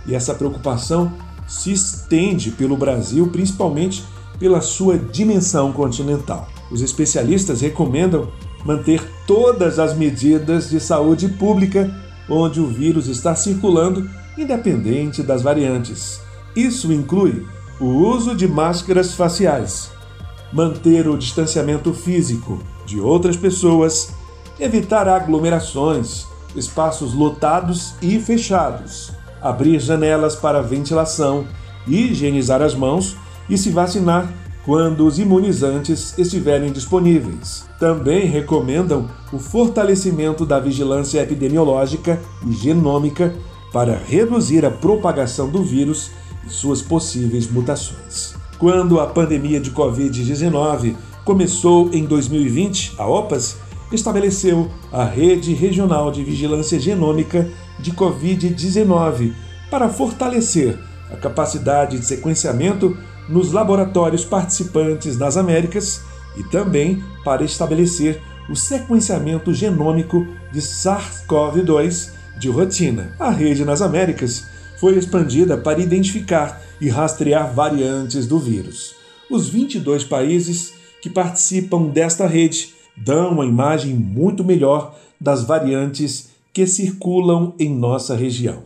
E 0.07 0.15
essa 0.15 0.35
preocupação 0.35 1.13
se 1.47 1.73
estende 1.73 2.51
pelo 2.51 2.77
Brasil, 2.77 3.29
principalmente 3.29 4.05
pela 4.39 4.61
sua 4.61 4.99
dimensão 4.99 5.73
continental. 5.73 6.49
Os 6.71 6.81
especialistas 6.81 7.61
recomendam 7.61 8.29
manter 8.65 9.03
todas 9.27 9.79
as 9.79 9.97
medidas 9.97 10.71
de 10.71 10.81
saúde 10.81 11.29
pública 11.29 11.91
onde 12.29 12.61
o 12.61 12.67
vírus 12.67 13.09
está 13.09 13.35
circulando, 13.35 14.09
independente 14.39 15.23
das 15.23 15.43
variantes. 15.43 16.21
Isso 16.55 16.93
inclui 16.93 17.47
o 17.81 17.87
uso 17.87 18.37
de 18.37 18.47
máscaras 18.47 19.15
faciais, 19.15 19.91
manter 20.53 21.09
o 21.09 21.17
distanciamento 21.17 21.95
físico 21.95 22.59
de 22.85 23.01
outras 23.01 23.37
pessoas, 23.37 24.13
evitar 24.59 25.09
aglomerações, 25.09 26.27
espaços 26.55 27.15
lotados 27.15 27.95
e 28.03 28.21
fechados, 28.21 29.13
abrir 29.41 29.81
janelas 29.81 30.37
para 30.37 30.61
ventilação, 30.61 31.47
higienizar 31.89 32.61
as 32.61 32.75
mãos 32.75 33.17
e 33.49 33.57
se 33.57 33.71
vacinar 33.71 34.31
quando 34.67 35.07
os 35.07 35.19
imunizantes 35.19 36.19
estiverem 36.19 36.71
disponíveis. 36.71 37.67
Também 37.79 38.27
recomendam 38.27 39.09
o 39.33 39.39
fortalecimento 39.39 40.45
da 40.45 40.61
vigilância 40.61 41.21
epidemiológica 41.21 42.21
e 42.47 42.53
genômica 42.53 43.35
para 43.73 43.97
reduzir 43.97 44.67
a 44.67 44.71
propagação 44.71 45.49
do 45.49 45.63
vírus 45.63 46.11
e 46.47 46.51
suas 46.51 46.83
possíveis 46.83 47.51
mutações. 47.51 48.35
Quando 48.59 49.01
a 49.01 49.07
pandemia 49.07 49.61
de 49.61 49.71
Covid-19 49.71 50.95
começou 51.25 51.91
em 51.93 52.05
2020, 52.05 52.95
a 52.99 53.07
OPAS 53.07 53.57
estabeleceu 53.93 54.71
a 54.93 55.05
Rede 55.05 55.55
Regional 55.55 56.11
de 56.11 56.23
Vigilância 56.23 56.79
Genômica 56.79 57.49
de 57.79 57.93
Covid-19 57.93 59.33
para 59.71 59.89
fortalecer 59.89 60.79
a 61.11 61.17
capacidade 61.17 61.99
de 61.99 62.05
sequenciamento 62.05 62.97
nos 63.29 63.53
laboratórios 63.53 64.25
participantes 64.25 65.17
nas 65.17 65.37
Américas 65.37 66.03
e 66.37 66.45
também 66.45 67.03
para 67.25 67.45
estabelecer 67.45 68.21
o 68.49 68.57
sequenciamento 68.57 69.55
genômico 69.55 70.27
de 70.53 70.61
SARS-CoV-2 70.61 72.11
de 72.39 72.49
rotina. 72.49 73.15
A 73.19 73.31
rede 73.31 73.65
nas 73.65 73.81
Américas 73.81 74.47
foi 74.81 74.97
expandida 74.97 75.59
para 75.59 75.79
identificar 75.79 76.63
e 76.81 76.89
rastrear 76.89 77.53
variantes 77.53 78.27
do 78.27 78.39
vírus. 78.39 78.95
Os 79.31 79.47
22 79.47 80.05
países 80.05 80.73
que 81.03 81.11
participam 81.11 81.83
desta 81.83 82.27
rede 82.27 82.71
dão 82.97 83.33
uma 83.33 83.45
imagem 83.45 83.95
muito 83.95 84.43
melhor 84.43 84.99
das 85.21 85.45
variantes 85.45 86.31
que 86.51 86.67
circulam 86.67 87.53
em 87.59 87.69
nossa 87.69 88.17
região. 88.17 88.63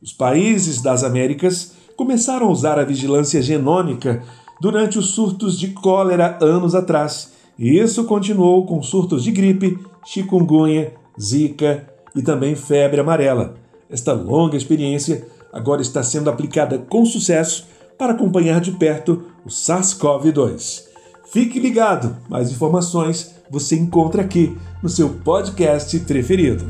Os 0.00 0.12
países 0.12 0.80
das 0.80 1.02
Américas 1.02 1.72
começaram 1.96 2.46
a 2.46 2.52
usar 2.52 2.78
a 2.78 2.84
vigilância 2.84 3.42
genômica 3.42 4.22
durante 4.60 4.96
os 4.96 5.10
surtos 5.10 5.58
de 5.58 5.68
cólera 5.68 6.38
anos 6.40 6.76
atrás, 6.76 7.32
e 7.58 7.76
isso 7.76 8.04
continuou 8.04 8.64
com 8.64 8.80
surtos 8.80 9.24
de 9.24 9.32
gripe, 9.32 9.76
chikungunya, 10.06 10.92
zika 11.20 11.84
e 12.14 12.22
também 12.22 12.54
febre 12.54 13.00
amarela. 13.00 13.56
Esta 13.90 14.12
longa 14.12 14.56
experiência 14.56 15.26
agora 15.52 15.82
está 15.82 16.02
sendo 16.02 16.30
aplicada 16.30 16.78
com 16.78 17.04
sucesso 17.04 17.66
para 17.96 18.12
acompanhar 18.12 18.60
de 18.60 18.72
perto 18.72 19.24
o 19.44 19.48
SARS-CoV-2. 19.48 20.84
Fique 21.30 21.58
ligado, 21.58 22.16
mais 22.28 22.50
informações 22.50 23.34
você 23.50 23.76
encontra 23.76 24.22
aqui 24.22 24.56
no 24.82 24.88
seu 24.88 25.10
podcast 25.10 25.98
preferido. 26.00 26.66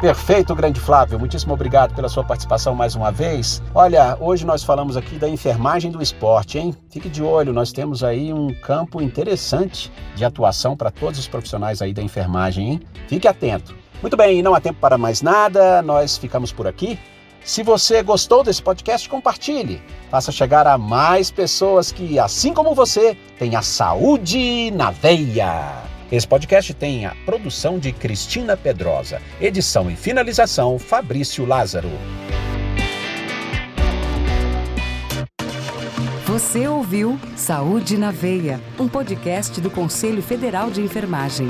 Perfeito, 0.00 0.54
grande 0.54 0.80
Flávio. 0.80 1.18
Muitíssimo 1.18 1.52
obrigado 1.52 1.94
pela 1.94 2.08
sua 2.08 2.24
participação 2.24 2.74
mais 2.74 2.94
uma 2.94 3.12
vez. 3.12 3.62
Olha, 3.74 4.16
hoje 4.18 4.46
nós 4.46 4.62
falamos 4.62 4.96
aqui 4.96 5.16
da 5.16 5.28
enfermagem 5.28 5.90
do 5.90 6.00
esporte, 6.00 6.58
hein? 6.58 6.74
Fique 6.88 7.10
de 7.10 7.22
olho, 7.22 7.52
nós 7.52 7.70
temos 7.70 8.02
aí 8.02 8.32
um 8.32 8.48
campo 8.62 9.02
interessante 9.02 9.92
de 10.16 10.24
atuação 10.24 10.74
para 10.74 10.90
todos 10.90 11.18
os 11.18 11.28
profissionais 11.28 11.82
aí 11.82 11.92
da 11.92 12.00
enfermagem, 12.00 12.70
hein? 12.70 12.80
Fique 13.08 13.28
atento. 13.28 13.74
Muito 14.00 14.16
bem, 14.16 14.40
não 14.40 14.54
há 14.54 14.60
tempo 14.60 14.80
para 14.80 14.96
mais 14.96 15.20
nada, 15.20 15.82
nós 15.82 16.16
ficamos 16.16 16.50
por 16.50 16.66
aqui. 16.66 16.98
Se 17.44 17.62
você 17.62 18.02
gostou 18.02 18.42
desse 18.42 18.62
podcast, 18.62 19.08
compartilhe. 19.08 19.82
Faça 20.10 20.30
chegar 20.30 20.66
a 20.66 20.76
mais 20.76 21.30
pessoas 21.30 21.90
que, 21.90 22.18
assim 22.18 22.52
como 22.52 22.74
você, 22.74 23.16
têm 23.38 23.56
a 23.56 23.62
saúde 23.62 24.70
na 24.72 24.90
veia. 24.90 25.82
Esse 26.12 26.26
podcast 26.26 26.74
tem 26.74 27.06
a 27.06 27.14
produção 27.24 27.78
de 27.78 27.92
Cristina 27.92 28.56
Pedrosa, 28.56 29.22
edição 29.40 29.90
e 29.90 29.96
finalização 29.96 30.78
Fabrício 30.78 31.46
Lázaro. 31.46 31.90
Você 36.26 36.68
ouviu 36.68 37.18
Saúde 37.36 37.96
na 37.98 38.12
Veia, 38.12 38.60
um 38.78 38.86
podcast 38.86 39.60
do 39.60 39.68
Conselho 39.68 40.22
Federal 40.22 40.70
de 40.70 40.80
Enfermagem. 40.80 41.48